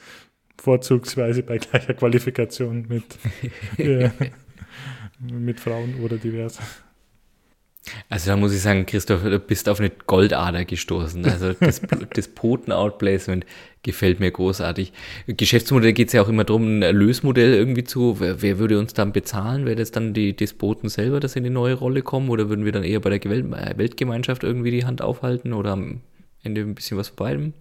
[0.59, 3.05] Vorzugsweise bei gleicher Qualifikation mit.
[3.77, 4.09] äh,
[5.21, 6.59] mit Frauen oder divers.
[8.09, 11.25] Also da muss ich sagen, Christoph, du bist auf eine Goldader gestoßen.
[11.25, 11.81] Also das,
[12.15, 13.47] das Poten-Outplacement
[13.83, 14.93] gefällt mir großartig.
[15.29, 18.95] Geschäftsmodell geht es ja auch immer darum, ein Erlösmodell irgendwie zu, wer, wer, würde uns
[18.95, 19.67] dann bezahlen?
[19.67, 22.29] Wäre das dann die Despoten selber, dass sie in die neue Rolle kommen?
[22.29, 25.53] Oder würden wir dann eher bei der Welt, Weltgemeinschaft irgendwie die Hand aufhalten?
[25.53, 26.01] Oder am
[26.43, 27.53] Ende ein bisschen was von beidem?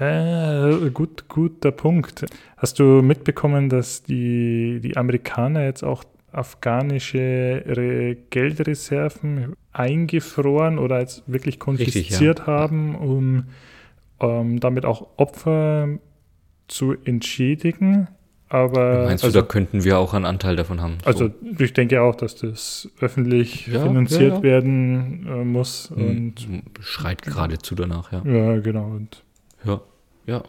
[0.00, 2.24] Äh, gut, guter Punkt.
[2.56, 11.58] Hast du mitbekommen, dass die, die Amerikaner jetzt auch afghanische Geldreserven eingefroren oder als wirklich
[11.58, 12.46] konfisziert Richtig, ja.
[12.46, 13.44] haben, um
[14.20, 15.88] ähm, damit auch Opfer
[16.66, 18.08] zu entschädigen.
[18.50, 20.98] Aber Meinst also, du, da könnten wir auch einen Anteil davon haben?
[21.04, 21.62] Also so.
[21.62, 25.90] ich denke auch, dass das öffentlich ja, finanziert ja, werden äh, muss.
[25.94, 26.48] Hm, und
[26.80, 28.22] Schreit geradezu danach, ja.
[28.24, 28.86] Ja, genau.
[28.86, 29.22] Und
[29.64, 29.80] ja,
[30.26, 30.42] ja.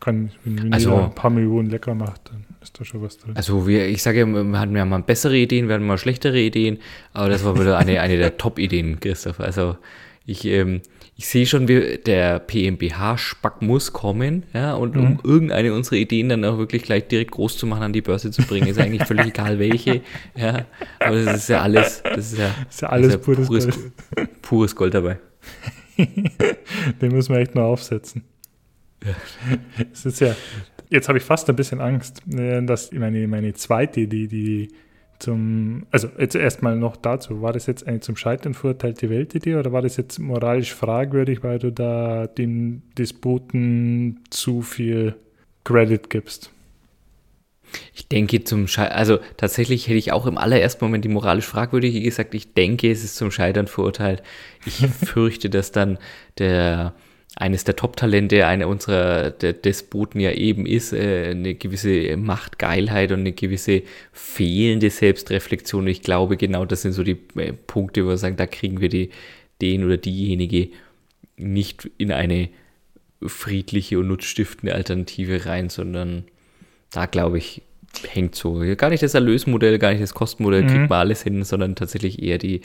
[0.00, 3.36] Kann, wenn, wenn also, ein paar Millionen lecker macht, dann ist da schon was drin.
[3.36, 6.78] Also wir, ich sage, wir hatten ja mal bessere Ideen, wir hatten mal schlechtere Ideen,
[7.12, 9.40] aber das war wieder eine, eine der Top-Ideen, Christoph.
[9.40, 9.76] Also
[10.26, 10.80] ich, ähm,
[11.16, 15.18] ich sehe schon, wie der PMBH-Spack muss kommen, ja, und um mhm.
[15.22, 18.42] irgendeine unserer Ideen dann auch wirklich gleich direkt groß zu machen, an die Börse zu
[18.42, 20.00] bringen, ist eigentlich völlig egal welche,
[20.34, 20.64] ja,
[20.98, 23.66] aber das ist ja alles, das ist ja, ist ja alles ist ja pures, pures,
[23.66, 24.42] Gold.
[24.42, 25.18] pures Gold dabei.
[25.98, 28.24] Den müssen wir echt noch aufsetzen.
[29.04, 29.14] Ja.
[29.92, 30.34] Es ist ja,
[30.94, 34.68] jetzt habe ich fast ein bisschen Angst, äh, dass meine, meine zweite Idee, die
[35.18, 39.72] zum, also jetzt erstmal noch dazu, war das jetzt eine zum Scheitern verurteilte Weltidee oder
[39.72, 45.14] war das jetzt moralisch fragwürdig, weil du da den Despoten zu viel
[45.64, 46.50] Credit gibst?
[47.92, 52.00] Ich denke zum Scheitern, also tatsächlich hätte ich auch im allerersten Moment die moralisch fragwürdige
[52.00, 54.22] gesagt, ich denke, es ist zum Scheitern verurteilt.
[54.64, 55.98] Ich fürchte, dass dann
[56.38, 56.94] der
[57.36, 63.20] eines der Top-Talente, einer unserer der Despoten ja eben ist, äh, eine gewisse Machtgeilheit und
[63.20, 63.82] eine gewisse
[64.12, 65.86] fehlende Selbstreflexion.
[65.88, 68.88] Ich glaube, genau das sind so die äh, Punkte, wo wir sagen, da kriegen wir
[68.88, 69.10] die,
[69.60, 70.68] den oder diejenige
[71.36, 72.48] nicht in eine
[73.26, 76.24] friedliche und nutzstiftende Alternative rein, sondern
[76.92, 77.62] da glaube ich,
[78.08, 78.60] hängt so.
[78.76, 80.68] Gar nicht das Erlösmodell, gar nicht das Kostenmodell, mhm.
[80.68, 82.60] kriegt man alles hin, sondern tatsächlich eher die,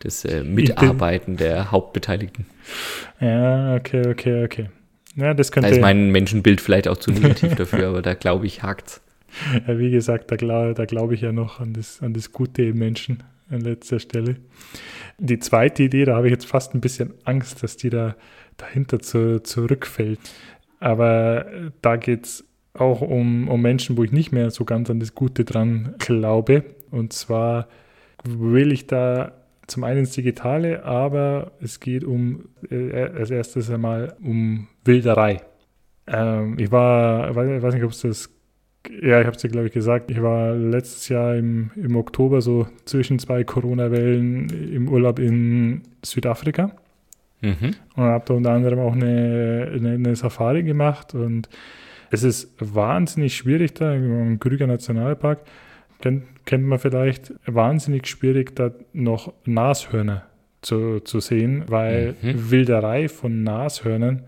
[0.00, 2.46] das äh, Mitarbeiten der Hauptbeteiligten.
[3.20, 4.68] Ja, okay, okay, okay.
[5.16, 5.70] Ja, das könnte.
[5.70, 9.00] Da ist mein Menschenbild vielleicht auch zu negativ dafür, aber da glaube ich, hakt's.
[9.66, 12.62] Ja, wie gesagt, da, glaub, da glaube ich ja noch an das, an das Gute
[12.62, 14.36] im Menschen an letzter Stelle.
[15.18, 18.16] Die zweite Idee, da habe ich jetzt fast ein bisschen Angst, dass die da
[18.56, 20.20] dahinter zu, zurückfällt.
[20.80, 21.46] Aber
[21.82, 25.14] da geht es auch um, um Menschen, wo ich nicht mehr so ganz an das
[25.14, 26.64] Gute dran glaube.
[26.90, 27.68] Und zwar
[28.24, 29.32] will ich da
[29.66, 35.42] zum einen ins Digitale, aber es geht um äh, als erstes einmal um Wilderei.
[36.06, 38.30] Ähm, ich war, ich weiß nicht, ob es das,
[38.90, 42.42] ja, ich habe es dir, glaube ich, gesagt, ich war letztes Jahr im, im Oktober
[42.42, 46.72] so zwischen zwei Corona-Wellen im Urlaub in Südafrika.
[47.40, 47.74] Mhm.
[47.96, 51.48] Und habe da unter anderem auch eine, eine, eine, Safari gemacht und
[52.10, 55.40] es ist wahnsinnig schwierig da im Krüger Nationalpark
[56.00, 60.26] kennt, kennt man vielleicht, wahnsinnig schwierig, da noch Nashörner
[60.62, 62.50] zu, zu sehen, weil mhm.
[62.50, 64.22] Wilderei von Nashörnern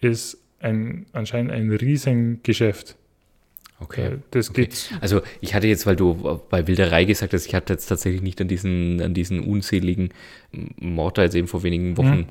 [0.00, 2.96] ist ein, anscheinend ein Riesengeschäft.
[3.80, 4.06] Okay.
[4.06, 4.66] Äh, das okay.
[4.66, 4.92] geht.
[5.00, 8.40] Also ich hatte jetzt, weil du bei Wilderei gesagt hast, ich hatte jetzt tatsächlich nicht
[8.40, 10.10] an diesen, an diesen unzähligen
[10.76, 12.26] Mord da jetzt eben vor wenigen Wochen mhm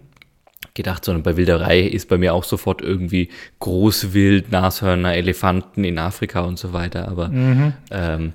[0.74, 6.41] gedacht, sondern bei Wilderei ist bei mir auch sofort irgendwie Großwild, Nashörner, Elefanten in Afrika
[6.41, 7.74] und so weiter, aber mhm.
[7.89, 8.34] ähm,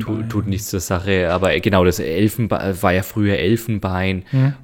[0.00, 1.30] tut, tut nichts zur Sache.
[1.30, 4.24] Aber genau, das Elfenbein war ja früher Elfenbein.
[4.32, 4.54] Mhm.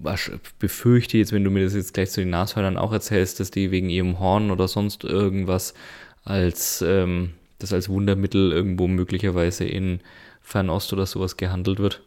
[0.00, 3.50] Was befürchte jetzt, wenn du mir das jetzt gleich zu den Nashörnern auch erzählst, dass
[3.50, 5.74] die wegen ihrem Horn oder sonst irgendwas
[6.24, 10.00] als ähm, das als Wundermittel irgendwo möglicherweise in
[10.42, 12.02] Fernost oder sowas gehandelt wird.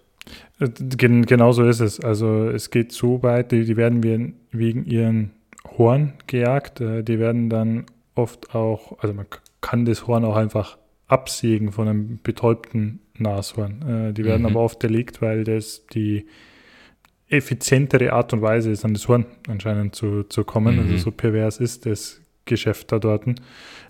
[0.60, 2.00] Gen genau so ist es.
[2.00, 5.32] Also es geht so weit, die, die werden wegen ihren
[5.78, 6.82] Horn gejagt.
[6.82, 9.26] Äh, die werden dann oft auch, also man
[9.62, 14.10] kann das Horn auch einfach absägen von einem betäubten Nashorn.
[14.10, 14.48] Äh, die werden mhm.
[14.50, 16.28] aber oft erlegt, weil das die
[17.28, 20.78] effizientere Art und Weise ist, an das Horn anscheinend zu, zu kommen.
[20.78, 20.92] Also mhm.
[20.94, 23.24] Also so pervers ist das Geschäft da dort.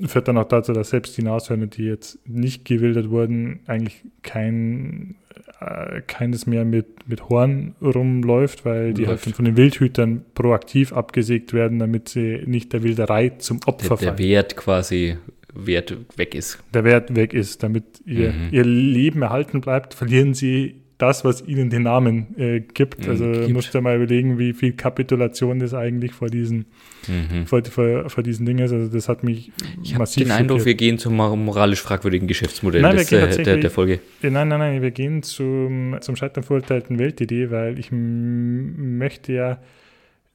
[0.05, 5.15] Führt dann auch dazu, dass selbst die Nashörner, die jetzt nicht gewildert wurden, eigentlich kein
[5.59, 9.25] äh, keines mehr mit, mit Horn rumläuft, weil die Läuft.
[9.25, 14.15] halt von den Wildhütern proaktiv abgesägt werden, damit sie nicht der Wilderei zum Opfer der,
[14.15, 15.17] der Wert quasi
[15.53, 16.59] Wert weg ist.
[16.73, 18.49] Der Wert weg ist, damit ihr, mhm.
[18.51, 23.05] ihr Leben erhalten bleibt, verlieren sie das, was ihnen den Namen äh, gibt.
[23.05, 23.49] Mhm, also gibt.
[23.49, 26.65] musst du mal überlegen, wie viel Kapitulation das eigentlich vor diesen,
[27.07, 27.47] mhm.
[27.47, 28.71] vor, vor, vor, diesen Dingen ist.
[28.71, 32.97] Also das hat mich ich massiv den Eindruck, wir gehen zum moralisch fragwürdigen Geschäftsmodell nein,
[32.97, 33.99] des, äh, der, der, Folge.
[34.21, 39.59] Nein, nein, nein, wir gehen zum, zum Scheitern verurteilten Weltidee, weil ich möchte ja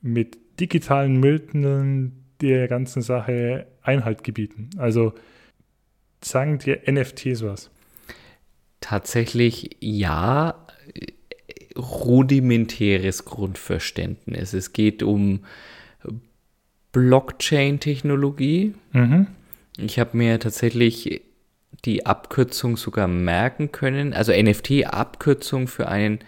[0.03, 4.71] mit digitalen Mitteln der ganzen Sache Einhalt gebieten.
[4.77, 5.15] Also
[6.23, 7.71] sagen dir NFTs was?
[8.81, 10.67] Tatsächlich ja,
[11.77, 14.53] rudimentäres Grundverständnis.
[14.53, 15.45] Es geht um
[16.93, 18.75] Blockchain-Technologie.
[18.93, 19.27] Mhm.
[19.79, 21.21] Ich habe mir tatsächlich
[21.85, 24.15] die Abkürzung sogar merken können.
[24.15, 26.21] Also NFT-Abkürzung für einen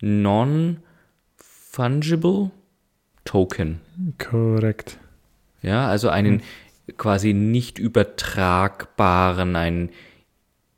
[0.00, 2.50] Non-Fungible
[3.24, 3.80] Token.
[4.18, 4.98] Korrekt.
[5.62, 6.42] Ja, also einen
[6.98, 9.88] quasi nicht übertragbaren, ein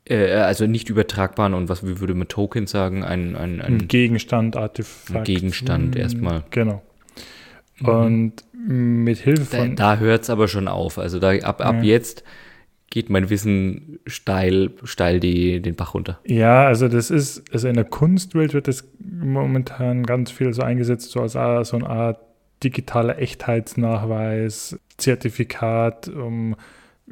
[0.09, 3.87] äh, also nicht übertragbaren und was wie würde man Token sagen, ein, ein, ein, ein
[3.87, 5.17] Gegenstand, Artefakt.
[5.17, 6.43] Ein Gegenstand erstmal.
[6.51, 6.81] Genau.
[7.79, 7.87] Mhm.
[7.87, 9.75] Und mit Hilfe von.
[9.75, 10.97] Da, da hört es aber schon auf.
[10.97, 11.83] Also da ab, ab ja.
[11.83, 12.23] jetzt
[12.89, 16.19] geht mein Wissen steil, steil die, den Bach runter.
[16.25, 21.11] Ja, also das ist, also in der Kunstwelt wird das momentan ganz viel so eingesetzt,
[21.11, 22.19] so als so eine Art
[22.63, 26.55] digitaler Echtheitsnachweis, Zertifikat, um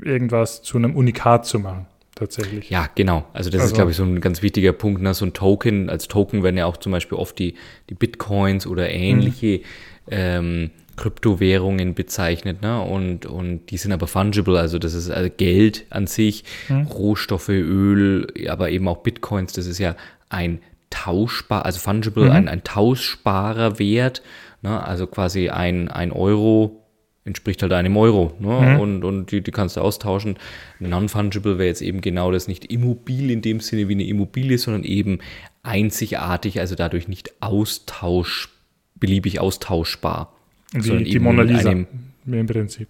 [0.01, 2.69] irgendwas zu einem Unikat zu machen tatsächlich.
[2.69, 3.25] Ja, genau.
[3.33, 5.01] Also das also, ist, glaube ich, so ein ganz wichtiger Punkt.
[5.01, 5.13] Ne?
[5.13, 7.55] So ein Token, als Token werden ja auch zum Beispiel oft die,
[7.89, 9.61] die Bitcoins oder ähnliche
[10.09, 12.61] ähm, Kryptowährungen bezeichnet.
[12.61, 12.81] Ne?
[12.81, 16.83] Und, und die sind aber fungible, also das ist also Geld an sich, mhm.
[16.83, 19.95] Rohstoffe, Öl, aber eben auch Bitcoins, das ist ja
[20.29, 20.59] ein
[20.89, 22.31] tauschbar, also fungible, mhm.
[22.31, 24.21] ein, ein tauschbarer Wert.
[24.61, 24.81] Ne?
[24.81, 26.84] Also quasi ein, ein Euro
[27.25, 28.33] entspricht halt einem Euro.
[28.39, 28.75] Ne?
[28.75, 28.79] Mhm.
[28.79, 30.37] Und, und die, die kannst du austauschen.
[30.79, 34.83] Non-fungible wäre jetzt eben genau das nicht immobil in dem Sinne wie eine Immobilie, sondern
[34.83, 35.19] eben
[35.63, 38.49] einzigartig, also dadurch nicht austausch,
[38.95, 40.33] beliebig austauschbar.
[40.71, 41.87] Wie die Mona Lisa einem,
[42.27, 42.89] im Prinzip.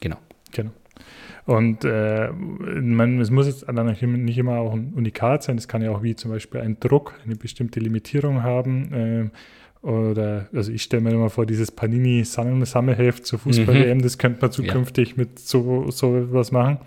[0.00, 0.16] Genau.
[0.52, 0.70] Genau.
[1.44, 5.82] Und äh, man, es muss jetzt dann nicht immer auch ein Unikat sein, es kann
[5.82, 8.92] ja auch wie zum Beispiel ein Druck eine bestimmte Limitierung haben.
[8.92, 9.30] Äh,
[9.88, 14.02] oder, also ich stelle mir immer vor, dieses Panini-Sammelheft zur Fußball-WM, mhm.
[14.02, 15.14] das könnte man zukünftig ja.
[15.16, 16.78] mit so, so was machen.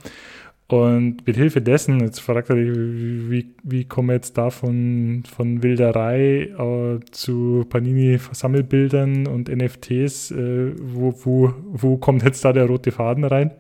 [0.68, 5.24] Und mit Hilfe dessen, jetzt fragt er dich, wie, wie kommen wir jetzt da von,
[5.30, 10.32] von Wilderei äh, zu Panini-Sammelbildern und NFTs?
[10.32, 13.52] Äh, wo, wo, wo kommt jetzt da der rote Faden rein?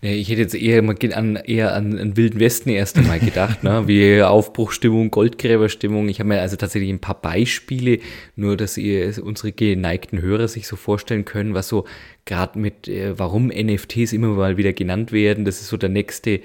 [0.00, 0.82] Ich hätte jetzt eher,
[1.16, 3.86] an, eher an, an Wilden Westen erst einmal gedacht, ne?
[3.86, 6.08] wie Aufbruchstimmung, Goldgräberstimmung.
[6.08, 7.98] Ich habe mir also tatsächlich ein paar Beispiele,
[8.36, 11.86] nur dass ihr unsere geneigten Hörer sich so vorstellen können, was so
[12.24, 15.44] gerade mit, äh, warum NFTs immer mal wieder genannt werden.
[15.44, 16.40] Das ist so der nächste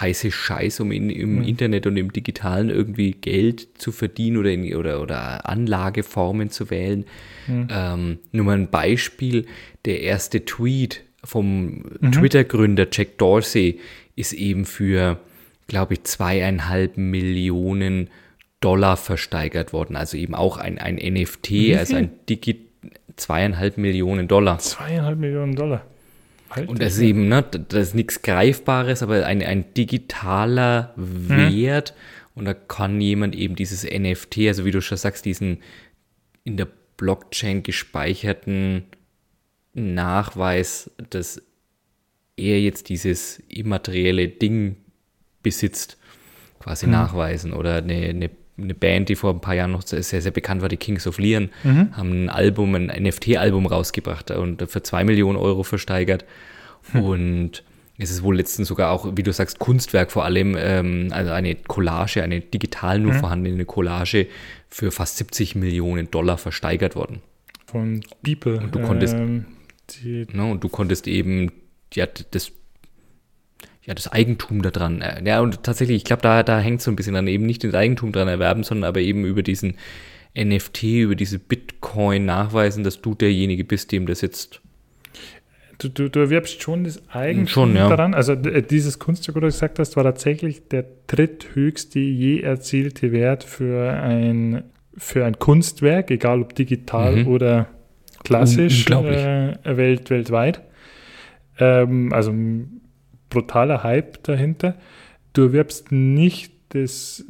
[0.00, 1.44] heiße Scheiß, um in, im mhm.
[1.44, 7.04] Internet und im Digitalen irgendwie Geld zu verdienen oder, in, oder, oder Anlageformen zu wählen.
[7.46, 7.68] Mhm.
[7.70, 9.46] Ähm, nur mal ein Beispiel,
[9.84, 12.12] der erste Tweet vom mhm.
[12.12, 13.80] Twitter-Gründer Jack Dorsey
[14.16, 15.20] ist eben für,
[15.66, 18.10] glaube ich, zweieinhalb Millionen
[18.60, 19.96] Dollar versteigert worden.
[19.96, 22.66] Also eben auch ein, ein NFT, also ein Digi
[23.16, 24.58] zweieinhalb Millionen Dollar.
[24.58, 25.84] Zweieinhalb Millionen Dollar.
[26.48, 26.68] Alter.
[26.68, 31.28] Und das ist eben, ne, das ist nichts Greifbares, aber ein, ein digitaler mhm.
[31.28, 31.90] Wert.
[31.90, 31.96] Hm.
[32.34, 35.58] Und da kann jemand eben dieses NFT, also wie du schon sagst, diesen
[36.44, 38.84] in der Blockchain gespeicherten
[39.74, 41.42] Nachweis, dass
[42.36, 44.76] er jetzt dieses immaterielle Ding
[45.42, 45.98] besitzt,
[46.60, 46.92] quasi mhm.
[46.92, 47.52] nachweisen.
[47.52, 50.68] Oder eine, eine, eine, Band, die vor ein paar Jahren noch sehr, sehr bekannt war,
[50.68, 51.96] die Kings of Leon, mhm.
[51.96, 56.24] haben ein Album, ein NFT-Album rausgebracht und für zwei Millionen Euro versteigert.
[56.92, 57.02] Mhm.
[57.02, 57.64] Und
[57.98, 61.54] es ist wohl letztens sogar auch, wie du sagst, Kunstwerk vor allem, ähm, also eine
[61.54, 63.18] Collage, eine digital nur mhm.
[63.18, 64.26] vorhandene Collage
[64.68, 67.20] für fast 70 Millionen Dollar versteigert worden.
[67.66, 68.58] Von Beeple.
[68.58, 69.46] Und du konntest, ähm,
[69.96, 71.50] die ne, und du konntest eben
[71.94, 72.52] ja, das,
[73.84, 75.02] ja, das Eigentum daran.
[75.24, 77.64] Ja, und tatsächlich, ich glaube, da, da hängt es so ein bisschen an, eben nicht
[77.64, 79.76] das Eigentum dran erwerben, sondern aber eben über diesen
[80.36, 84.60] NFT, über diese Bitcoin nachweisen, dass du derjenige bist, dem das jetzt.
[85.78, 87.88] Du, du, du erwerbst schon das Eigentum schon, ja.
[87.88, 88.14] daran.
[88.14, 93.92] Also dieses Kunststück, wo du gesagt hast, war tatsächlich der dritthöchste je erzielte Wert für
[93.92, 94.64] ein,
[94.96, 97.26] für ein Kunstwerk, egal ob digital mhm.
[97.26, 97.68] oder
[98.24, 100.62] klassisch äh, welt, weltweit.
[101.58, 102.32] Ähm, also
[103.30, 104.76] brutaler Hype dahinter.
[105.32, 107.24] Du erwirbst nicht das,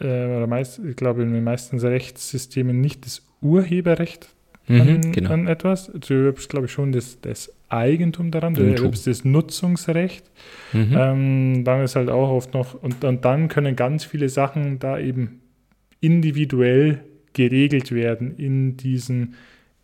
[0.00, 4.28] äh, oder meist, ich glaube in den meisten Rechtssystemen nicht das Urheberrecht
[4.66, 5.30] mhm, an, genau.
[5.32, 5.90] an, etwas.
[5.92, 10.30] Du erwirbst, glaube ich, schon das, das Eigentum daran, du erwirbst das Nutzungsrecht.
[10.72, 10.96] Mhm.
[10.96, 14.98] Ähm, dann ist halt auch oft noch, und, und dann können ganz viele Sachen da
[14.98, 15.40] eben
[16.00, 17.00] individuell
[17.32, 19.34] geregelt werden in diesen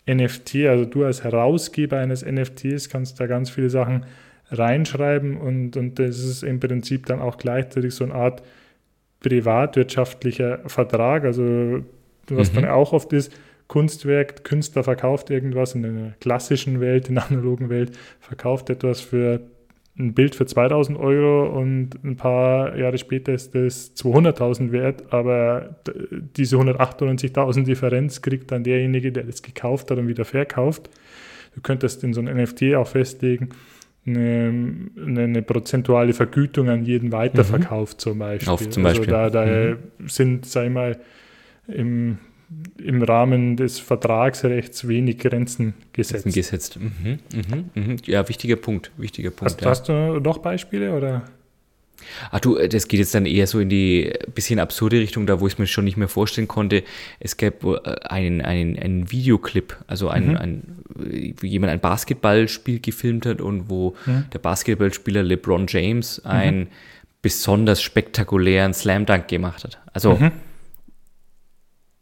[0.09, 4.07] NFT, also du als Herausgeber eines NFTs kannst da ganz viele Sachen
[4.51, 8.43] reinschreiben und, und das ist im Prinzip dann auch gleichzeitig so eine Art
[9.21, 11.25] privatwirtschaftlicher Vertrag.
[11.25, 11.85] Also
[12.29, 12.57] was mhm.
[12.57, 13.33] dann auch oft ist,
[13.69, 19.41] Kunstwerk, Künstler verkauft irgendwas in der klassischen Welt, in der analogen Welt, verkauft etwas für
[19.99, 25.77] ein Bild für 2000 Euro und ein paar Jahre später ist das 200.000 wert, aber
[26.37, 30.91] diese 198.000 Differenz kriegt dann derjenige, der das gekauft hat und wieder verkauft.
[31.55, 33.51] Du könntest in so einem NFT auch festlegen,
[34.07, 37.99] eine, eine prozentuale Vergütung an jeden Weiterverkauf mhm.
[37.99, 38.49] zum Beispiel.
[38.49, 39.13] Auf zum Beispiel.
[39.13, 40.09] Also da, da mhm.
[40.09, 40.99] sind, sag ich mal,
[41.69, 42.19] im
[42.83, 46.25] im Rahmen des Vertragsrechts wenig Grenzen gesetzt.
[46.35, 46.79] gesetzt.
[46.81, 47.97] Mhm, mhm, mhm.
[48.07, 48.91] Ja, wichtiger Punkt.
[48.97, 49.71] Wichtiger Punkt hast, ja.
[49.71, 51.23] hast du noch Beispiele oder?
[52.31, 55.47] Ach du, das geht jetzt dann eher so in die bisschen absurde Richtung, da wo
[55.47, 56.83] ich es mir schon nicht mehr vorstellen konnte.
[57.21, 60.37] Es gab äh, einen, einen, einen Videoclip, also ein, mhm.
[60.37, 60.63] ein,
[61.41, 64.25] wo jemand ein Basketballspiel gefilmt hat und wo mhm.
[64.33, 66.31] der Basketballspieler LeBron James mhm.
[66.31, 66.69] einen
[67.23, 69.79] besonders spektakulären Slam Dunk gemacht hat.
[69.93, 70.19] Also.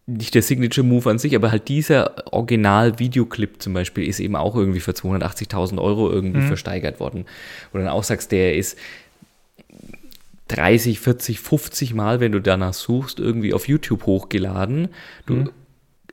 [0.09, 4.57] Nicht der Signature Move an sich, aber halt dieser Original-Videoclip zum Beispiel ist eben auch
[4.57, 6.47] irgendwie für 280.000 Euro irgendwie mhm.
[6.47, 7.27] versteigert worden.
[7.71, 8.79] Wo du dann auch sagst, der ist
[10.49, 14.89] 30, 40, 50 Mal, wenn du danach suchst, irgendwie auf YouTube hochgeladen.
[15.27, 15.51] Du, mhm.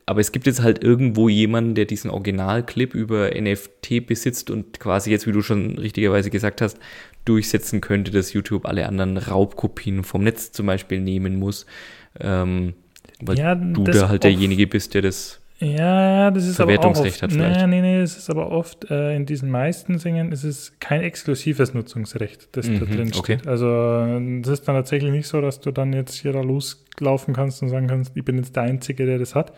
[0.04, 5.10] Aber es gibt jetzt halt irgendwo jemanden, der diesen Originalclip über NFT besitzt und quasi
[5.10, 6.78] jetzt, wie du schon richtigerweise gesagt hast,
[7.24, 11.64] durchsetzen könnte, dass YouTube alle anderen Raubkopien vom Netz zum Beispiel nehmen muss.
[12.20, 12.74] Ähm,
[13.20, 17.40] weil ja, du da halt derjenige bist, der das ja, das ist Verwertungsrecht aber oft,
[17.40, 17.66] hat vielleicht.
[17.68, 21.72] Nee, nee, es ist aber oft, äh, in diesen meisten Singen ist es kein exklusives
[21.72, 23.18] Nutzungsrecht, das mhm, da drin steht.
[23.18, 23.38] Okay.
[23.46, 23.66] Also
[24.42, 27.70] es ist dann tatsächlich nicht so, dass du dann jetzt hier da loslaufen kannst und
[27.70, 29.54] sagen kannst, ich bin jetzt der Einzige, der das hat.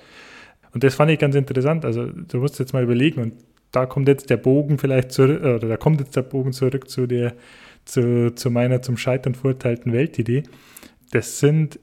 [0.72, 1.84] Und das fand ich ganz interessant.
[1.84, 3.32] Also du musst jetzt mal überlegen und
[3.72, 7.08] da kommt jetzt der Bogen vielleicht zurück, oder da kommt jetzt der Bogen zurück zu
[7.08, 7.34] der,
[7.84, 10.44] zu, zu meiner zum Scheitern verurteilten Weltidee.
[11.10, 11.80] Das sind,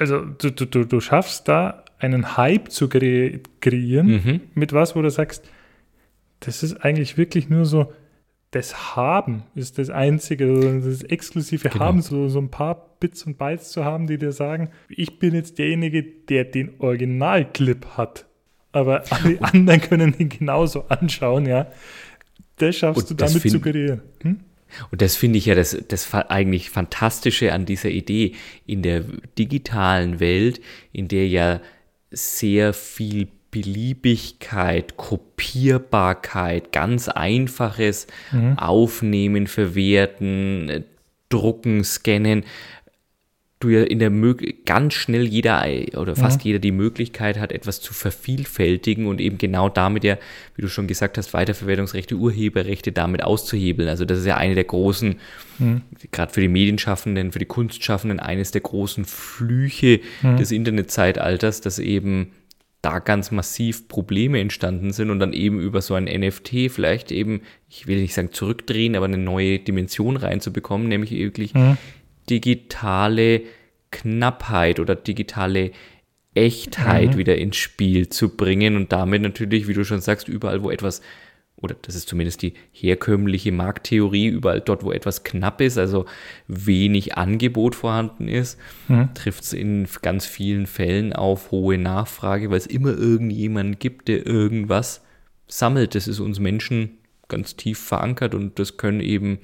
[0.00, 4.40] also du, du, du schaffst da einen Hype zu kre kreieren mhm.
[4.54, 5.44] mit was, wo du sagst,
[6.40, 7.92] das ist eigentlich wirklich nur so,
[8.50, 11.84] das Haben ist das Einzige, das exklusive genau.
[11.84, 15.34] Haben, so, so ein paar Bits und Bytes zu haben, die dir sagen, ich bin
[15.34, 18.26] jetzt derjenige, der den Originalclip hat.
[18.72, 21.66] Aber alle anderen können ihn genauso anschauen, ja.
[22.56, 24.02] Das schaffst und du damit zu kreieren.
[24.22, 24.40] Hm?
[24.90, 28.34] Und das finde ich ja das, das eigentlich Fantastische an dieser Idee
[28.66, 29.04] in der
[29.38, 30.60] digitalen Welt,
[30.92, 31.60] in der ja
[32.10, 38.58] sehr viel Beliebigkeit, Kopierbarkeit, ganz einfaches mhm.
[38.58, 40.84] Aufnehmen, Verwerten,
[41.28, 42.44] Drucken, Scannen,
[43.60, 45.62] du ja in der Mög ganz schnell jeder
[45.94, 46.48] oder fast mhm.
[46.48, 50.16] jeder die Möglichkeit hat, etwas zu vervielfältigen und eben genau damit ja,
[50.56, 53.90] wie du schon gesagt hast, Weiterverwertungsrechte, Urheberrechte damit auszuhebeln.
[53.90, 55.16] Also das ist ja eine der großen,
[55.58, 55.82] mhm.
[56.10, 60.38] gerade für die Medienschaffenden, für die Kunstschaffenden, eines der großen Flüche mhm.
[60.38, 62.32] des Internetzeitalters, dass eben
[62.80, 67.42] da ganz massiv Probleme entstanden sind und dann eben über so ein NFT vielleicht eben,
[67.68, 71.76] ich will nicht sagen zurückdrehen, aber eine neue Dimension reinzubekommen, nämlich wirklich mhm
[72.30, 73.42] digitale
[73.90, 75.72] Knappheit oder digitale
[76.34, 77.18] Echtheit mhm.
[77.18, 81.02] wieder ins Spiel zu bringen und damit natürlich, wie du schon sagst, überall, wo etwas,
[81.56, 86.06] oder das ist zumindest die herkömmliche Markttheorie, überall dort, wo etwas knapp ist, also
[86.46, 89.12] wenig Angebot vorhanden ist, mhm.
[89.14, 94.24] trifft es in ganz vielen Fällen auf hohe Nachfrage, weil es immer irgendjemanden gibt, der
[94.24, 95.02] irgendwas
[95.48, 95.96] sammelt.
[95.96, 99.40] Das ist uns Menschen ganz tief verankert und das können eben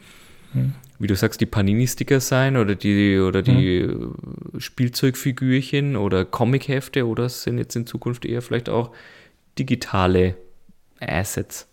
[0.55, 4.14] mhm wie du sagst, die Panini-Sticker sein oder die, oder die mhm.
[4.59, 8.92] Spielzeugfigürchen oder Comichefte oder sind jetzt in Zukunft eher vielleicht auch
[9.59, 10.36] digitale
[11.01, 11.68] Assets.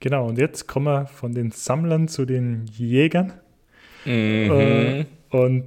[0.00, 3.34] Genau, und jetzt kommen wir von den Sammlern zu den Jägern.
[4.04, 4.50] Mhm.
[4.50, 5.66] Äh, und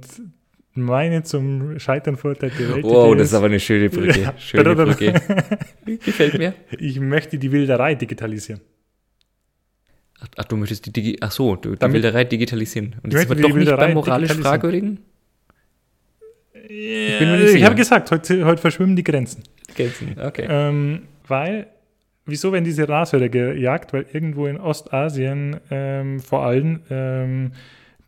[0.74, 2.84] meine zum Scheitern verurteilte Welt.
[2.84, 4.34] Wow, das ist aber eine schöne Brücke.
[4.36, 5.14] Schöne Brücke.
[6.04, 6.54] Gefällt mir.
[6.78, 8.60] Ich möchte die Wilderei digitalisieren.
[10.36, 12.96] Ach, du möchtest die Digi Ach so, du, die Wilderei digitalisieren.
[13.02, 14.98] Und das aber doch nicht beim moralisch Fragwürdigen?
[16.68, 17.58] ich bin mir nicht sicher.
[17.58, 19.42] Ich habe gesagt, heute, heute verschwimmen die Grenzen.
[19.74, 20.46] Grenzen, okay.
[20.48, 21.68] Ähm, weil,
[22.24, 23.92] wieso werden diese Nashörner gejagt?
[23.92, 27.52] Weil irgendwo in Ostasien ähm, vor allem ähm,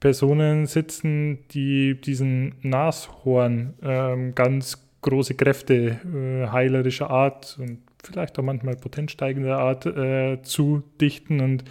[0.01, 7.79] Personen sitzen, die diesen Nashorn ähm, ganz große Kräfte äh, heilerischer Art und
[8.09, 11.65] vielleicht auch manchmal potenzsteigender Art äh, zudichten und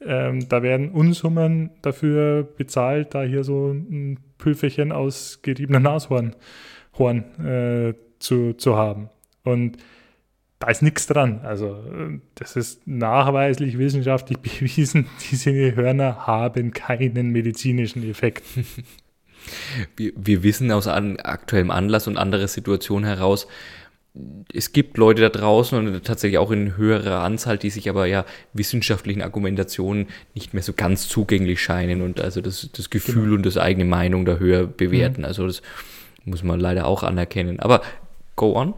[0.00, 6.36] ähm, da werden Unsummen dafür bezahlt, da hier so ein Pülferchen aus geriebener Nashorn
[6.98, 9.08] Horn, äh, zu, zu haben.
[9.44, 9.78] Und
[10.58, 11.40] da ist nichts dran.
[11.44, 11.82] Also
[12.34, 18.44] das ist nachweislich wissenschaftlich bewiesen, diese Hörner haben keinen medizinischen Effekt.
[19.96, 23.46] Wir, wir wissen aus an, aktuellem Anlass und anderer Situationen heraus,
[24.52, 28.24] es gibt Leute da draußen und tatsächlich auch in höherer Anzahl, die sich aber ja
[28.52, 33.36] wissenschaftlichen Argumentationen nicht mehr so ganz zugänglich scheinen und also das, das Gefühl genau.
[33.36, 35.20] und das eigene Meinung da höher bewerten.
[35.20, 35.26] Mhm.
[35.26, 35.62] Also das
[36.24, 37.60] muss man leider auch anerkennen.
[37.60, 37.82] Aber
[38.36, 38.74] go on.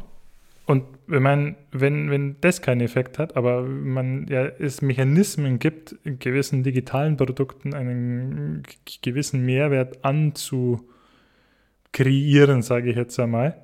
[0.66, 5.97] Und wenn man, wenn, wenn das keinen Effekt hat, aber man ja es Mechanismen gibt,
[6.05, 8.62] in gewissen digitalen Produkten einen
[9.03, 13.57] gewissen Mehrwert anzukreieren, sage ich jetzt einmal,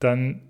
[0.00, 0.42] dann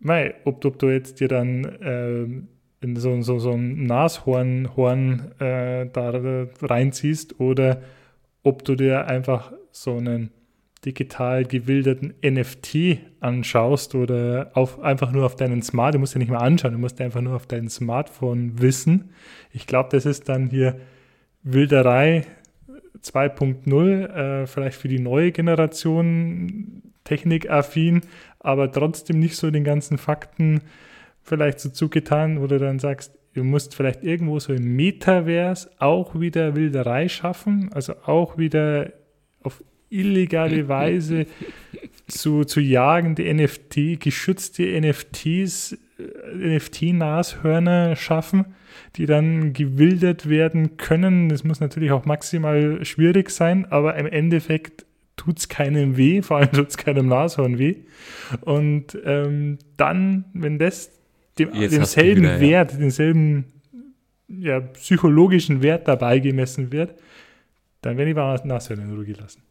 [0.00, 5.86] weil, ob, ob du jetzt dir dann äh, so, so, so ein Nashorn Horn, äh,
[5.92, 7.82] da reinziehst oder
[8.42, 10.30] ob du dir einfach so einen
[10.84, 16.30] digital gewilderten NFT anschaust oder auf, einfach nur auf deinen Smart, du musst ja nicht
[16.30, 19.10] mal anschauen, du musst einfach nur auf dein Smartphone wissen.
[19.52, 20.76] Ich glaube, das ist dann hier
[21.42, 22.24] Wilderei
[23.02, 28.02] 2.0, äh, vielleicht für die neue Generation technikaffin,
[28.46, 30.62] aber trotzdem nicht so den ganzen Fakten
[31.22, 36.18] vielleicht so zugetan, wo du dann sagst, du musst vielleicht irgendwo so im Metaverse auch
[36.18, 38.92] wieder Wilderei schaffen, also auch wieder
[39.42, 41.26] auf illegale Weise
[42.06, 48.54] zu, zu jagen, die NFT, geschützte NFTs, äh, NFT-Nashörner schaffen,
[48.94, 51.28] die dann gewildert werden können.
[51.28, 54.85] Das muss natürlich auch maximal schwierig sein, aber im Endeffekt
[55.16, 57.76] tut es keinem weh, vor allem tut es keinem Nashorn weh.
[58.42, 60.90] Und ähm, dann, wenn das
[61.38, 62.78] dem, denselben wieder, Wert, ja.
[62.78, 63.44] denselben
[64.28, 66.94] ja, psychologischen Wert dabei gemessen wird,
[67.82, 69.42] dann werden die Nashörner in Ruhe gelassen.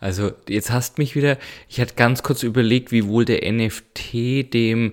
[0.00, 1.38] Also jetzt hast mich wieder,
[1.68, 4.92] ich hatte ganz kurz überlegt, wie wohl der NFT dem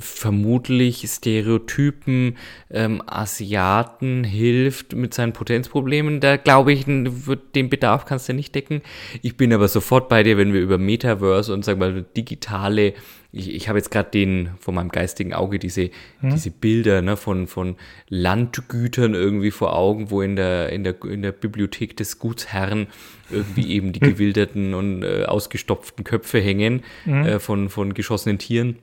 [0.00, 2.36] vermutlich Stereotypen
[2.70, 6.20] ähm, Asiaten hilft mit seinen Potenzproblemen.
[6.20, 8.80] Da glaube ich, den Bedarf kannst du nicht decken.
[9.20, 12.94] Ich bin aber sofort bei dir, wenn wir über Metaverse und sag mal digitale
[13.34, 16.30] ich, ich habe jetzt gerade den von meinem geistigen Auge diese, hm.
[16.30, 17.76] diese Bilder ne, von, von
[18.08, 22.86] Landgütern irgendwie vor Augen, wo in der, in der, in der Bibliothek des Gutsherrn
[23.30, 27.26] irgendwie eben die gewilderten und äh, ausgestopften Köpfe hängen hm.
[27.26, 28.78] äh, von, von geschossenen Tieren.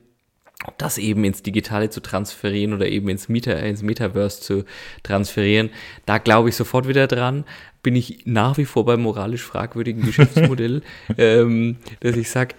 [0.78, 4.64] Das eben ins Digitale zu transferieren oder eben ins, Meta, ins Metaverse zu
[5.02, 5.70] transferieren,
[6.06, 7.44] da glaube ich sofort wieder dran.
[7.82, 10.82] Bin ich nach wie vor beim moralisch fragwürdigen Geschäftsmodell,
[11.18, 12.54] ähm, dass ich sage,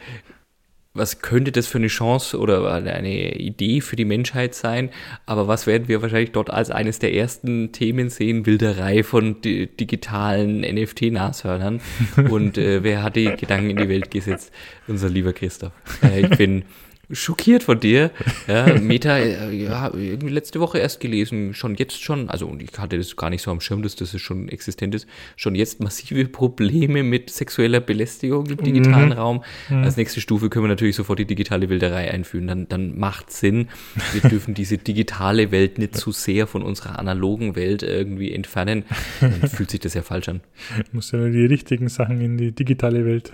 [0.95, 4.91] was könnte das für eine Chance oder eine Idee für die Menschheit sein?
[5.26, 8.45] Aber was werden wir wahrscheinlich dort als eines der ersten Themen sehen?
[8.45, 11.82] Wilderei von di digitalen NFT-Nashörnern.
[12.30, 14.51] Und äh, wer hat die Gedanken in die Welt gesetzt?
[14.88, 15.72] Unser lieber Christoph.
[16.04, 16.64] Äh, ich bin
[17.12, 18.12] schockiert von dir.
[18.45, 22.78] Ja, Meta, äh, ja, irgendwie letzte Woche erst gelesen, schon jetzt schon, also und ich
[22.78, 26.26] hatte das gar nicht so am Schirm, dass das schon existent ist, schon jetzt massive
[26.32, 29.14] Probleme mit sexueller Belästigung im digitalen mhm.
[29.14, 29.43] Raum.
[29.70, 29.84] Mhm.
[29.84, 32.47] Als nächste Stufe können wir natürlich sofort die digitale Wilderei einführen.
[32.47, 33.70] Dann, dann macht Sinn.
[34.12, 38.84] Wir dürfen diese digitale Welt nicht zu sehr von unserer analogen Welt irgendwie entfernen.
[39.22, 40.41] Dann fühlt sich das ja falsch an.
[40.78, 43.32] Du musst ja nur die richtigen Sachen in die digitale Welt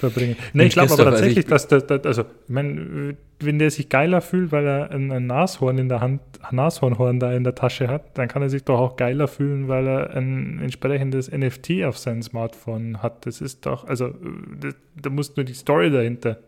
[0.00, 0.36] verbringen.
[0.52, 4.20] Nee, ich glaube aber tatsächlich, also dass, dass, also, ich mein, wenn der sich geiler
[4.20, 7.88] fühlt, weil er ein, ein, Nashorn in der Hand, ein Nashornhorn da in der Tasche
[7.88, 11.98] hat, dann kann er sich doch auch geiler fühlen, weil er ein entsprechendes NFT auf
[11.98, 13.26] seinem Smartphone hat.
[13.26, 14.12] Das ist doch, also,
[15.00, 16.38] da muss nur die Story dahinter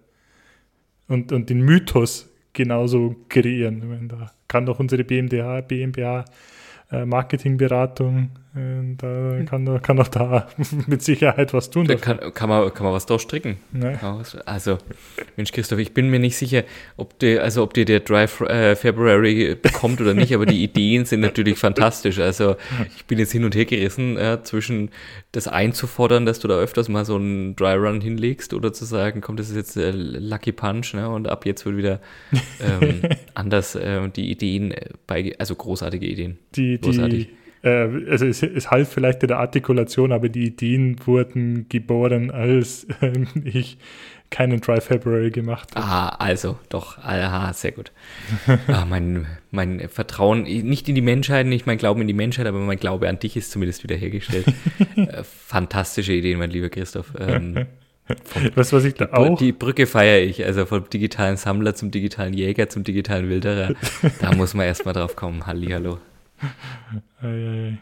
[1.08, 3.82] und, und den Mythos genauso kreieren.
[3.88, 6.24] Meine, da kann doch unsere BMDH, BMBH
[6.90, 9.46] äh, Marketingberatung äh, da hm.
[9.46, 10.46] kann, kann auch da
[10.86, 11.86] mit Sicherheit was tun.
[11.86, 13.56] Da kann, kann, man, kann man was draus stricken.
[13.72, 13.96] Nee.
[14.44, 14.76] Also,
[15.36, 16.64] Mensch, Christoph, ich bin mir nicht sicher,
[16.98, 21.06] ob dir, also ob dir der Drive äh, February kommt oder nicht, aber die Ideen
[21.06, 22.18] sind natürlich fantastisch.
[22.18, 22.56] Also
[22.94, 24.90] ich bin jetzt hin und her gerissen äh, zwischen
[25.32, 29.22] das einzufordern, dass du da öfters mal so einen Dry Run hinlegst oder zu sagen,
[29.22, 31.08] komm, das ist jetzt äh, Lucky Punch, ne?
[31.08, 32.00] Und ab jetzt wird wieder
[32.60, 33.00] ähm,
[33.34, 34.74] anders äh, die Ideen
[35.06, 36.38] bei, also großartige Ideen.
[36.54, 37.28] Die, Großartig.
[37.28, 42.30] Die äh, also es, es half vielleicht in der Artikulation, aber die Ideen wurden geboren,
[42.30, 43.12] als äh,
[43.44, 43.78] ich
[44.30, 45.86] keinen Dry February gemacht habe.
[45.86, 47.92] Ah, also doch, aha, sehr gut.
[48.66, 52.58] ah, mein, mein Vertrauen, nicht in die Menschheit, nicht mein Glauben in die Menschheit, aber
[52.58, 54.46] mein Glaube an dich ist zumindest wiederhergestellt.
[54.96, 57.12] äh, fantastische Ideen, mein lieber Christoph.
[57.18, 57.66] Ähm,
[58.54, 59.38] was, was ich da auch.
[59.38, 63.74] Die Brücke feiere ich, also vom digitalen Sammler zum digitalen Jäger zum digitalen Wilderer.
[64.20, 65.46] da muss man erstmal drauf kommen.
[65.46, 65.98] Hallihallo.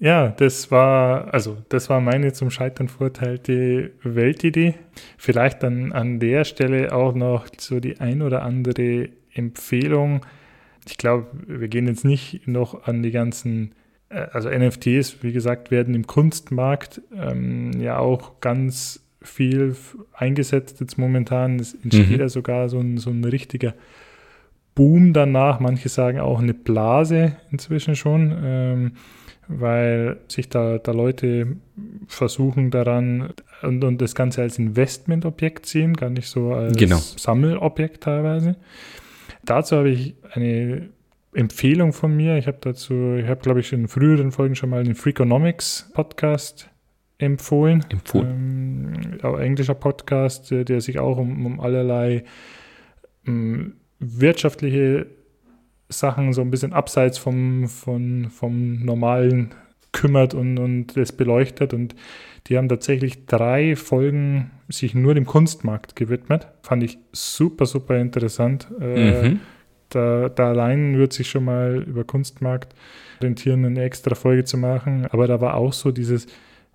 [0.00, 4.74] Ja, das war, also das war meine zum Scheitern verurteilte Weltidee.
[5.16, 10.24] Vielleicht dann an der Stelle auch noch so die ein oder andere Empfehlung.
[10.88, 13.72] Ich glaube, wir gehen jetzt nicht noch an die ganzen,
[14.08, 19.74] äh, also NFTs, wie gesagt, werden im Kunstmarkt ähm, ja auch ganz viel
[20.12, 21.58] eingesetzt jetzt momentan.
[21.58, 22.20] Es entsteht mhm.
[22.20, 23.74] ja sogar so ein, so ein richtiger
[24.78, 25.58] Boom danach.
[25.58, 28.92] Manche sagen auch eine Blase inzwischen schon, ähm,
[29.48, 31.56] weil sich da, da Leute
[32.06, 33.30] versuchen daran
[33.62, 36.98] und, und das Ganze als Investmentobjekt sehen, gar nicht so als genau.
[36.98, 38.54] Sammelobjekt teilweise.
[39.44, 40.90] Dazu habe ich eine
[41.34, 42.38] Empfehlung von mir.
[42.38, 46.70] Ich habe dazu, ich habe glaube ich in früheren Folgen schon mal den Freakonomics Podcast
[47.18, 47.84] empfohlen.
[47.88, 49.18] Empfohlen.
[49.40, 52.22] englischer Podcast, der, der sich auch um, um allerlei
[53.26, 55.06] um, ähm, wirtschaftliche
[55.88, 59.54] Sachen so ein bisschen abseits vom, vom, vom normalen
[59.92, 61.72] kümmert und, und das beleuchtet.
[61.72, 61.94] Und
[62.46, 66.48] die haben tatsächlich drei Folgen sich nur dem Kunstmarkt gewidmet.
[66.62, 68.68] Fand ich super, super interessant.
[68.80, 69.40] Äh, mhm.
[69.88, 72.74] da, da allein wird sich schon mal über Kunstmarkt
[73.20, 75.06] rentieren, eine extra Folge zu machen.
[75.10, 76.26] Aber da war auch so dieses,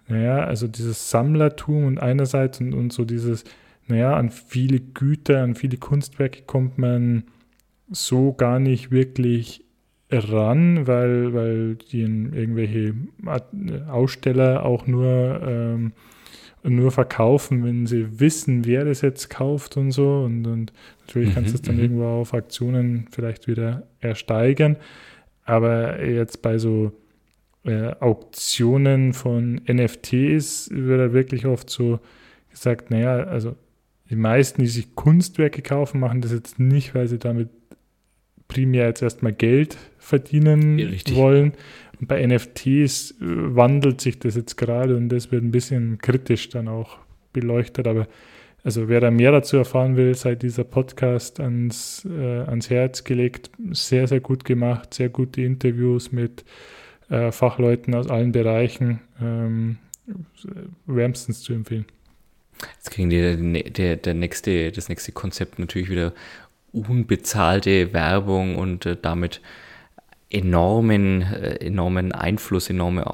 [0.08, 3.44] naja, also dieses Sammlertum und einerseits und, und so dieses,
[3.88, 7.26] naja, an viele Güter, an viele Kunstwerke kommt man
[7.90, 9.64] so gar nicht wirklich
[10.12, 12.94] ran, weil, weil die irgendwelche
[13.90, 15.94] Aussteller auch nur, ähm,
[16.64, 20.24] nur verkaufen, wenn sie wissen, wer das jetzt kauft und so.
[20.24, 20.72] Und, und
[21.02, 21.82] natürlich kannst du mhm, es dann mhm.
[21.82, 24.78] irgendwo auf Aktionen vielleicht wieder ersteigern.
[25.46, 26.94] Aber jetzt bei so
[27.66, 32.00] äh, Auktionen von NFTs wird da wirklich oft so
[32.50, 33.56] gesagt, naja, also
[34.14, 37.50] die meisten, die sich Kunstwerke kaufen, machen das jetzt nicht, weil sie damit
[38.48, 41.54] primär jetzt erstmal Geld verdienen ja, wollen.
[42.00, 46.50] Und bei NFTs äh, wandelt sich das jetzt gerade und das wird ein bisschen kritisch
[46.50, 47.00] dann auch
[47.32, 47.88] beleuchtet.
[47.88, 48.08] Aber
[48.64, 53.50] also wer da mehr dazu erfahren will, sei dieser Podcast ans, äh, ans Herz gelegt.
[53.72, 56.46] Sehr, sehr gut gemacht, sehr gute Interviews mit
[57.10, 59.00] äh, Fachleuten aus allen Bereichen.
[59.20, 59.80] Ähm,
[60.86, 61.86] wärmstens zu empfehlen.
[62.76, 66.14] Jetzt kriegen die der, der, der nächste, das nächste Konzept natürlich wieder
[66.72, 69.42] unbezahlte Werbung und äh, damit
[70.34, 73.06] enormen, äh, enormen Einfluss, enorme äh,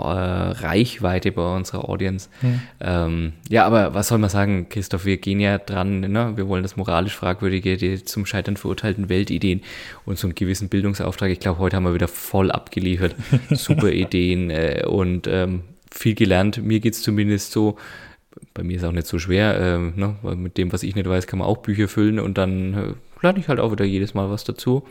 [0.64, 2.30] Reichweite bei unserer Audience.
[2.42, 2.62] Mhm.
[2.80, 6.38] Ähm, ja, aber was soll man sagen, Christoph, wir gehen ja dran, ne?
[6.38, 9.62] wir wollen das moralisch fragwürdige, die zum Scheitern verurteilten Weltideen
[10.06, 11.30] und so einen gewissen Bildungsauftrag.
[11.30, 13.16] Ich glaube, heute haben wir wieder voll abgeliefert.
[13.50, 16.64] Super Ideen äh, und ähm, viel gelernt.
[16.64, 17.78] Mir geht es zumindest so,
[18.60, 20.18] bei mir ist auch nicht so schwer, ähm, ne?
[20.22, 22.94] weil mit dem, was ich nicht weiß, kann man auch Bücher füllen und dann äh,
[23.22, 24.84] lerne ich halt auch wieder jedes Mal was dazu.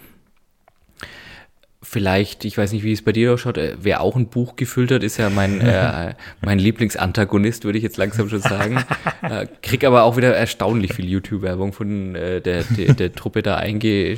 [1.81, 4.91] Vielleicht, ich weiß nicht, wie es bei dir ausschaut, äh, wer auch ein Buch gefüllt
[4.91, 8.85] hat, ist ja mein, äh, mein Lieblingsantagonist, würde ich jetzt langsam schon sagen.
[9.21, 13.57] Äh, krieg aber auch wieder erstaunlich viel YouTube-Werbung von äh, der, der, der, Truppe da
[13.57, 14.17] einge,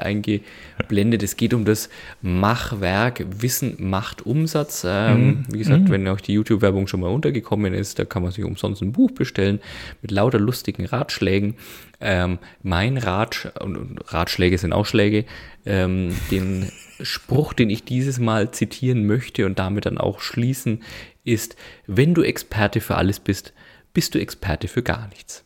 [0.00, 1.22] eingeblendet.
[1.22, 1.90] Es geht um das
[2.22, 4.86] Machwerk Wissen macht Umsatz.
[4.88, 5.44] Ähm, mhm.
[5.52, 5.90] Wie gesagt, mhm.
[5.90, 9.10] wenn euch die YouTube-Werbung schon mal untergekommen ist, da kann man sich umsonst ein Buch
[9.10, 9.60] bestellen
[10.00, 11.56] mit lauter lustigen Ratschlägen.
[12.00, 15.24] Ähm, mein Ratsch und Ratschläge sind Ausschläge,
[15.66, 16.70] ähm, den
[17.00, 20.82] Spruch, den ich dieses Mal zitieren möchte und damit dann auch schließen,
[21.24, 23.52] ist, wenn du Experte für alles bist,
[23.92, 25.44] bist du Experte für gar nichts.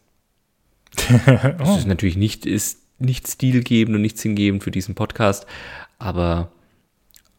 [1.59, 5.47] Das ist natürlich nicht, ist nicht stilgebend und nicht sinngebend für diesen Podcast,
[5.99, 6.53] aber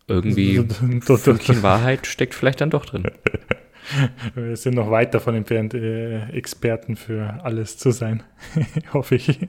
[0.07, 3.09] irgendwie ein Fünkchen Wahrheit steckt vielleicht dann doch drin.
[4.35, 8.23] Wir sind noch weit davon entfernt, äh, Experten für alles zu sein,
[8.93, 9.39] hoffe ich.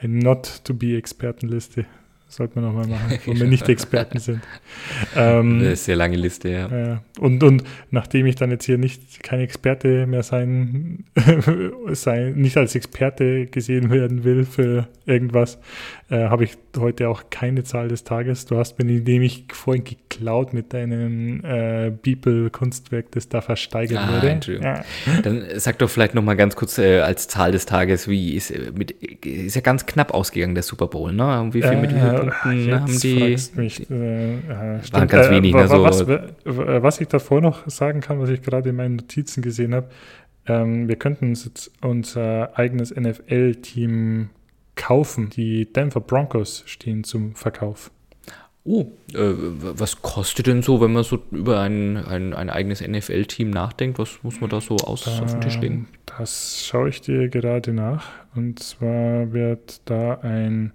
[0.00, 1.86] Eine Not-to-be-Expertenliste
[2.32, 4.40] sollte man nochmal machen, wo wir nicht Experten sind.
[5.14, 6.94] Ähm, eine sehr lange Liste, ja.
[6.94, 11.04] Äh, und, und nachdem ich dann jetzt hier nicht kein Experte mehr sein,
[11.92, 15.58] sein, nicht als Experte gesehen werden will für irgendwas,
[16.12, 18.44] äh, habe ich heute auch keine Zahl des Tages.
[18.44, 24.28] Du hast mir nämlich vorhin geklaut mit deinem äh, Bibel-Kunstwerk, das da versteigert ah, wurde.
[24.28, 24.68] Entschuldigung.
[24.68, 24.84] Ja.
[25.22, 28.72] Dann sag doch vielleicht nochmal ganz kurz äh, als Zahl des Tages, wie ist, äh,
[28.74, 31.48] mit, ist ja ganz knapp ausgegangen, der Super Bowl, ne?
[31.52, 33.36] Wie viel mit wie vielen Punkten haben die?
[33.54, 34.38] Mich, äh,
[34.92, 35.54] waren ganz wenig.
[35.54, 35.82] Ne, so.
[35.82, 36.06] was,
[36.44, 39.88] was ich davor noch sagen kann, was ich gerade in meinen Notizen gesehen habe,
[40.46, 44.28] ähm, wir könnten uns jetzt unser eigenes NFL-Team
[44.76, 45.30] kaufen.
[45.30, 47.90] Die Denver Broncos stehen zum Verkauf.
[48.64, 53.50] Oh, äh, was kostet denn so, wenn man so über ein, ein, ein eigenes NFL-Team
[53.50, 53.98] nachdenkt?
[53.98, 55.88] Was muss man da so aus da, auf den Tisch legen?
[56.06, 58.10] Das schaue ich dir gerade nach.
[58.36, 60.72] Und zwar wird da ein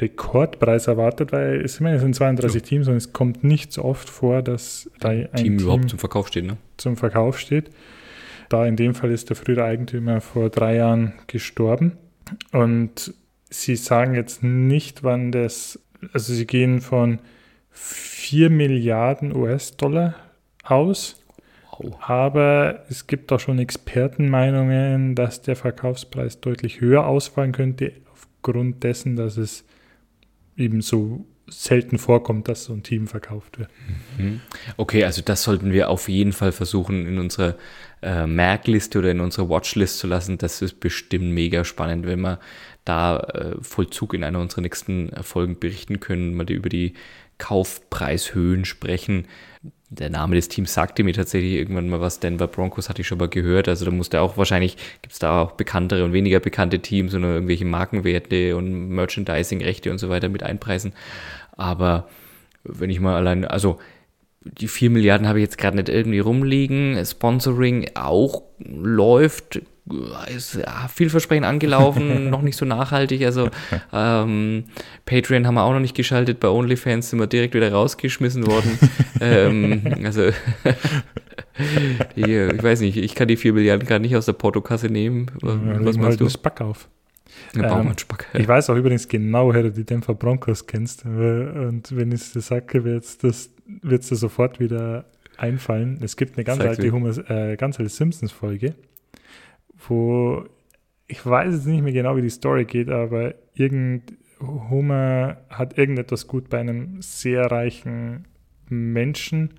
[0.00, 2.68] Rekordpreis erwartet, weil es immerhin sind 32 so.
[2.68, 6.00] Teams und es kommt nicht so oft vor, dass da ein Team, Team überhaupt zum
[6.00, 6.44] Verkauf steht.
[6.44, 6.56] Ne?
[6.76, 7.70] Zum Verkauf steht.
[8.48, 11.98] Da in dem Fall ist der frühere Eigentümer vor drei Jahren gestorben.
[12.52, 13.14] Und
[13.50, 15.80] Sie sagen jetzt nicht, wann das,
[16.12, 17.20] also Sie gehen von
[17.70, 20.14] 4 Milliarden US-Dollar
[20.62, 21.16] aus.
[22.00, 29.14] Aber es gibt auch schon Expertenmeinungen, dass der Verkaufspreis deutlich höher ausfallen könnte, aufgrund dessen,
[29.14, 29.64] dass es
[30.56, 33.70] eben so selten vorkommt, dass so ein Team verkauft wird.
[34.18, 34.40] Mhm.
[34.76, 37.56] Okay, also das sollten wir auf jeden Fall versuchen in unsere
[38.02, 40.36] äh, Merkliste oder in unsere Watchlist zu lassen.
[40.36, 42.38] Das ist bestimmt mega spannend, wenn wir
[42.88, 46.94] da äh, Vollzug in einer unserer nächsten Folgen berichten können, mal über die
[47.38, 49.26] Kaufpreishöhen sprechen.
[49.90, 52.20] der Name des Teams sagte mir tatsächlich irgendwann mal was.
[52.20, 53.68] Denver Broncos hatte ich schon mal gehört.
[53.68, 57.22] Also da musste auch wahrscheinlich, gibt es da auch bekanntere und weniger bekannte Teams und
[57.22, 60.92] irgendwelche Markenwerte und Merchandising-Rechte und so weiter mit einpreisen.
[61.52, 62.08] Aber
[62.64, 63.78] wenn ich mal allein, also
[64.42, 67.02] die 4 Milliarden habe ich jetzt gerade nicht irgendwie rumliegen.
[67.04, 69.60] Sponsoring auch läuft,
[70.34, 73.24] ist ja, vielversprechend angelaufen, noch nicht so nachhaltig.
[73.24, 73.48] Also
[73.92, 74.64] ähm,
[75.06, 76.40] Patreon haben wir auch noch nicht geschaltet.
[76.40, 78.78] Bei OnlyFans sind wir direkt wieder rausgeschmissen worden.
[79.20, 80.22] ähm, also
[82.16, 85.30] die, ich weiß nicht, ich kann die 4 Milliarden gerade nicht aus der Portokasse nehmen.
[85.40, 86.28] Was ja, machst halt du?
[86.28, 86.88] Spack auf.
[87.54, 87.92] Ähm.
[88.34, 91.04] Ich weiß auch übrigens genau, woher du die Denver Broncos kennst.
[91.04, 95.04] Und wenn ich es dir sage, wird es das dir sofort wieder
[95.36, 95.98] einfallen.
[96.02, 98.74] Es gibt eine ganz Sag's alte, äh, ganz alte Simpsons-Folge
[99.86, 100.44] wo
[101.08, 106.26] ich weiß jetzt nicht mehr genau, wie die Story geht, aber irgend Homer hat irgendetwas
[106.26, 108.26] gut bei einem sehr reichen
[108.68, 109.54] Menschen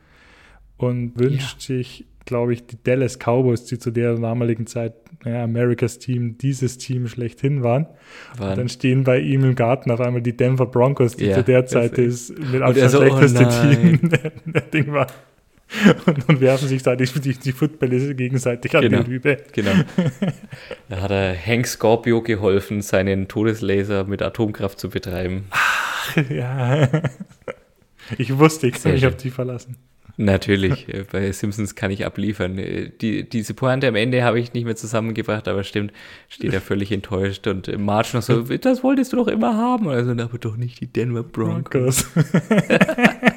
[0.77, 1.75] und wünscht ja.
[1.75, 4.93] sich, glaube ich, die Dallas Cowboys, die zu der damaligen Zeit
[5.25, 7.87] ja, Americas Team, dieses Team schlechthin waren.
[8.37, 8.51] waren.
[8.51, 11.43] Und dann stehen bei ihm im Garten auf einmal die Denver Broncos, die ja, zu
[11.43, 14.09] der Zeit das mit Abstand so, schlechteste oh Team
[14.45, 15.07] der Ding war.
[16.05, 19.37] und, und werfen sich da die, die, die Footbälle gegenseitig an genau, die Rübe.
[19.51, 19.71] Genau.
[20.89, 25.45] Da hat er Hank Scorpio geholfen, seinen Todeslaser mit Atomkraft zu betreiben.
[25.51, 26.89] Ach, ja.
[28.17, 29.75] Ich wusste, ich kann mich auf die verlassen.
[30.17, 32.57] Natürlich, bei Simpsons kann ich abliefern.
[32.57, 35.93] Die, diese Pointe am Ende habe ich nicht mehr zusammengebracht, aber stimmt,
[36.27, 39.89] steht er völlig enttäuscht und Marge noch so, das wolltest du doch immer haben.
[39.89, 42.05] Also, aber doch nicht die Denver Broncos.
[42.05, 43.35] Broncos.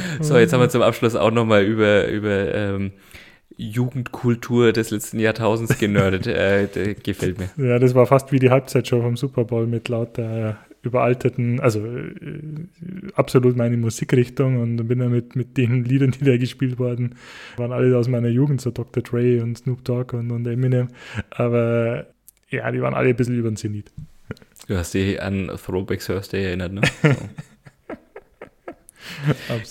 [0.20, 2.92] So, jetzt haben wir zum Abschluss auch nochmal über, über ähm,
[3.56, 6.26] Jugendkultur des letzten Jahrtausends genördet.
[6.26, 7.50] äh, gefällt mir.
[7.56, 12.10] Ja, das war fast wie die Halbzeitshow vom Super Bowl mit lauter überalterten, also äh,
[13.14, 17.14] absolut meine Musikrichtung und bin dann mit, mit den Liedern, die da gespielt wurden,
[17.56, 19.02] waren alle aus meiner Jugend, so Dr.
[19.02, 20.88] Dre und Snoop Dogg und, und Eminem.
[21.30, 22.06] Aber
[22.50, 23.92] ja, die waren alle ein bisschen über den Zenit.
[24.66, 26.80] Du hast dich an Throwback Thursday erinnert, ne?
[27.02, 27.10] So.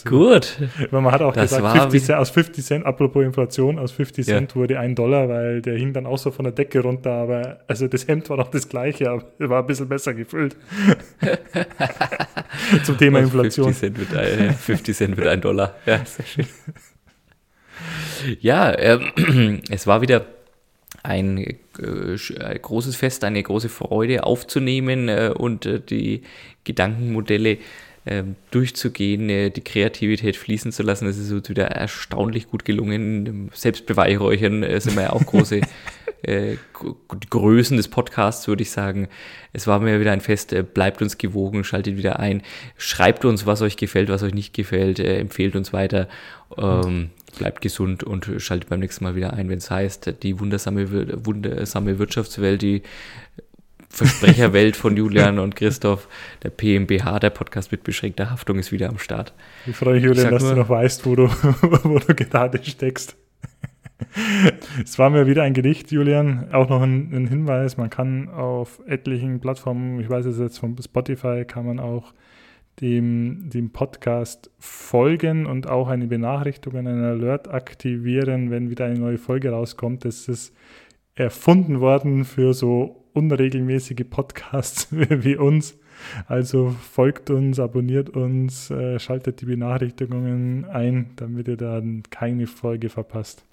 [0.06, 0.58] Gut.
[0.90, 4.26] Weil man hat auch das gesagt, 50 Cent, aus 50 Cent, apropos Inflation, aus 50
[4.26, 4.56] Cent ja.
[4.56, 7.88] wurde ein Dollar, weil der hing dann auch so von der Decke runter, aber also
[7.88, 10.56] das Hemd war noch das gleiche, aber war ein bisschen besser gefüllt.
[12.84, 13.74] Zum Thema aus Inflation.
[13.74, 15.76] 50 Cent, wird ein, 50 Cent wird ein Dollar.
[15.86, 16.46] Ja, sehr schön.
[18.40, 19.00] Ja, äh,
[19.70, 20.26] es war wieder
[21.04, 21.58] ein äh,
[22.62, 26.22] großes Fest, eine große Freude aufzunehmen äh, und äh, die
[26.64, 27.60] Gedankenmodelle ähm,
[28.50, 31.06] durchzugehen, äh, die Kreativität fließen zu lassen.
[31.06, 33.50] Das ist uns wieder erstaunlich gut gelungen.
[33.54, 35.62] Selbstbeweihräuchern äh, sind wir ja auch große
[36.24, 36.56] äh,
[37.30, 39.08] Größen des Podcasts, würde ich sagen.
[39.54, 40.52] Es war mir wieder ein Fest.
[40.52, 42.42] Äh, bleibt uns gewogen, schaltet wieder ein.
[42.76, 45.00] Schreibt uns, was euch gefällt, was euch nicht gefällt.
[45.00, 46.08] Äh, empfehlt uns weiter.
[46.58, 51.26] Ähm, bleibt gesund und schaltet beim nächsten Mal wieder ein, wenn es heißt, die wundersame,
[51.26, 52.82] wundersame Wirtschaftswelt, die
[53.92, 56.08] Versprecherwelt von Julian und Christoph,
[56.44, 59.34] der PMBH, der Podcast mit beschränkter Haftung, ist wieder am Start.
[59.68, 61.28] Ich freue mich, Julian, dass nur, du noch weißt, wo du,
[61.84, 63.18] wo du gerade steckst.
[64.84, 66.52] es war mir wieder ein Gedicht, Julian.
[66.54, 70.76] Auch noch ein, ein, Hinweis: Man kann auf etlichen Plattformen, ich weiß es jetzt von
[70.82, 72.14] Spotify, kann man auch
[72.80, 79.18] dem, dem Podcast folgen und auch eine Benachrichtigung, einen Alert aktivieren, wenn wieder eine neue
[79.18, 80.06] Folge rauskommt.
[80.06, 80.56] Das ist
[81.14, 85.78] erfunden worden für so unregelmäßige Podcasts wie uns.
[86.28, 92.90] Also folgt uns, abonniert uns, äh, schaltet die Benachrichtigungen ein, damit ihr dann keine Folge
[92.90, 93.46] verpasst.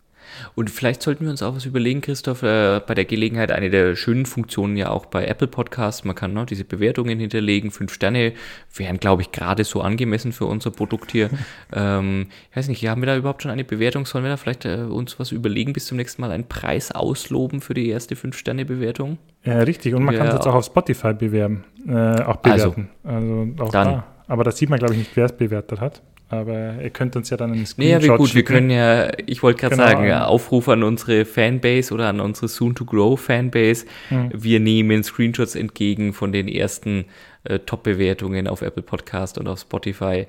[0.55, 3.97] Und vielleicht sollten wir uns auch was überlegen, Christoph, äh, bei der Gelegenheit, eine der
[3.97, 8.33] schönen Funktionen ja auch bei Apple Podcasts, man kann ne, diese Bewertungen hinterlegen, fünf Sterne
[8.75, 11.31] wären, glaube ich, gerade so angemessen für unser Produkt hier.
[11.73, 14.07] ähm, ich weiß nicht, haben wir da überhaupt schon eine Bewertung?
[14.07, 17.61] Sollen wir da vielleicht äh, uns was überlegen, bis zum nächsten Mal einen Preis ausloben
[17.61, 19.19] für die erste Fünf-Sterne-Bewertung?
[19.45, 19.95] Ja, richtig.
[19.95, 22.89] Und man kann es jetzt auch auf Spotify bewerben, äh, auch also, bewerten.
[23.05, 23.87] Also, also auch dann.
[23.89, 24.18] da.
[24.29, 26.03] Aber das sieht man, glaube ich, nicht, wer es bewertet hat.
[26.29, 28.37] Aber ihr könnt uns ja dann einen Screenshot ja, gut, schicken.
[28.37, 29.89] wir können ja, ich wollte gerade genau.
[29.89, 33.87] sagen, Aufruf an unsere Fanbase oder an unsere Soon-to-Grow-Fanbase.
[34.11, 34.31] Mhm.
[34.35, 37.07] Wir nehmen Screenshots entgegen von den ersten
[37.45, 40.27] äh, Top-Bewertungen auf Apple Podcast und auf Spotify.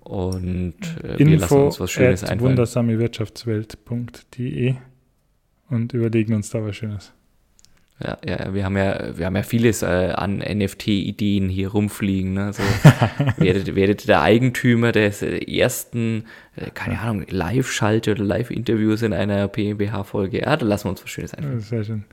[0.00, 2.50] Und äh, wir lassen uns was Schönes einfallen.
[2.50, 4.74] wundersamewirtschaftswelt.de
[5.70, 7.14] und überlegen uns da was Schönes.
[8.02, 12.32] Ja, ja, wir haben ja, wir haben ja vieles äh, an NFT-Ideen hier rumfliegen.
[12.32, 12.52] Ne?
[12.52, 12.62] So,
[13.36, 16.24] werdet, werdet der Eigentümer des ersten,
[16.56, 20.40] äh, keine Ahnung, Live-Schalte oder Live-Interviews in einer PMBH-Folge.
[20.40, 21.60] Ja, da lassen wir uns was Schönes einfallen.
[21.60, 22.04] sehr schön.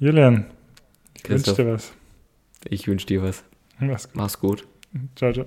[0.00, 0.46] Julian,
[1.14, 1.92] ich wünsche dir was.
[2.68, 3.44] Ich wünsche dir was.
[3.78, 4.16] Mach's gut.
[4.16, 4.66] Mach's gut.
[5.14, 5.46] Ciao, ciao.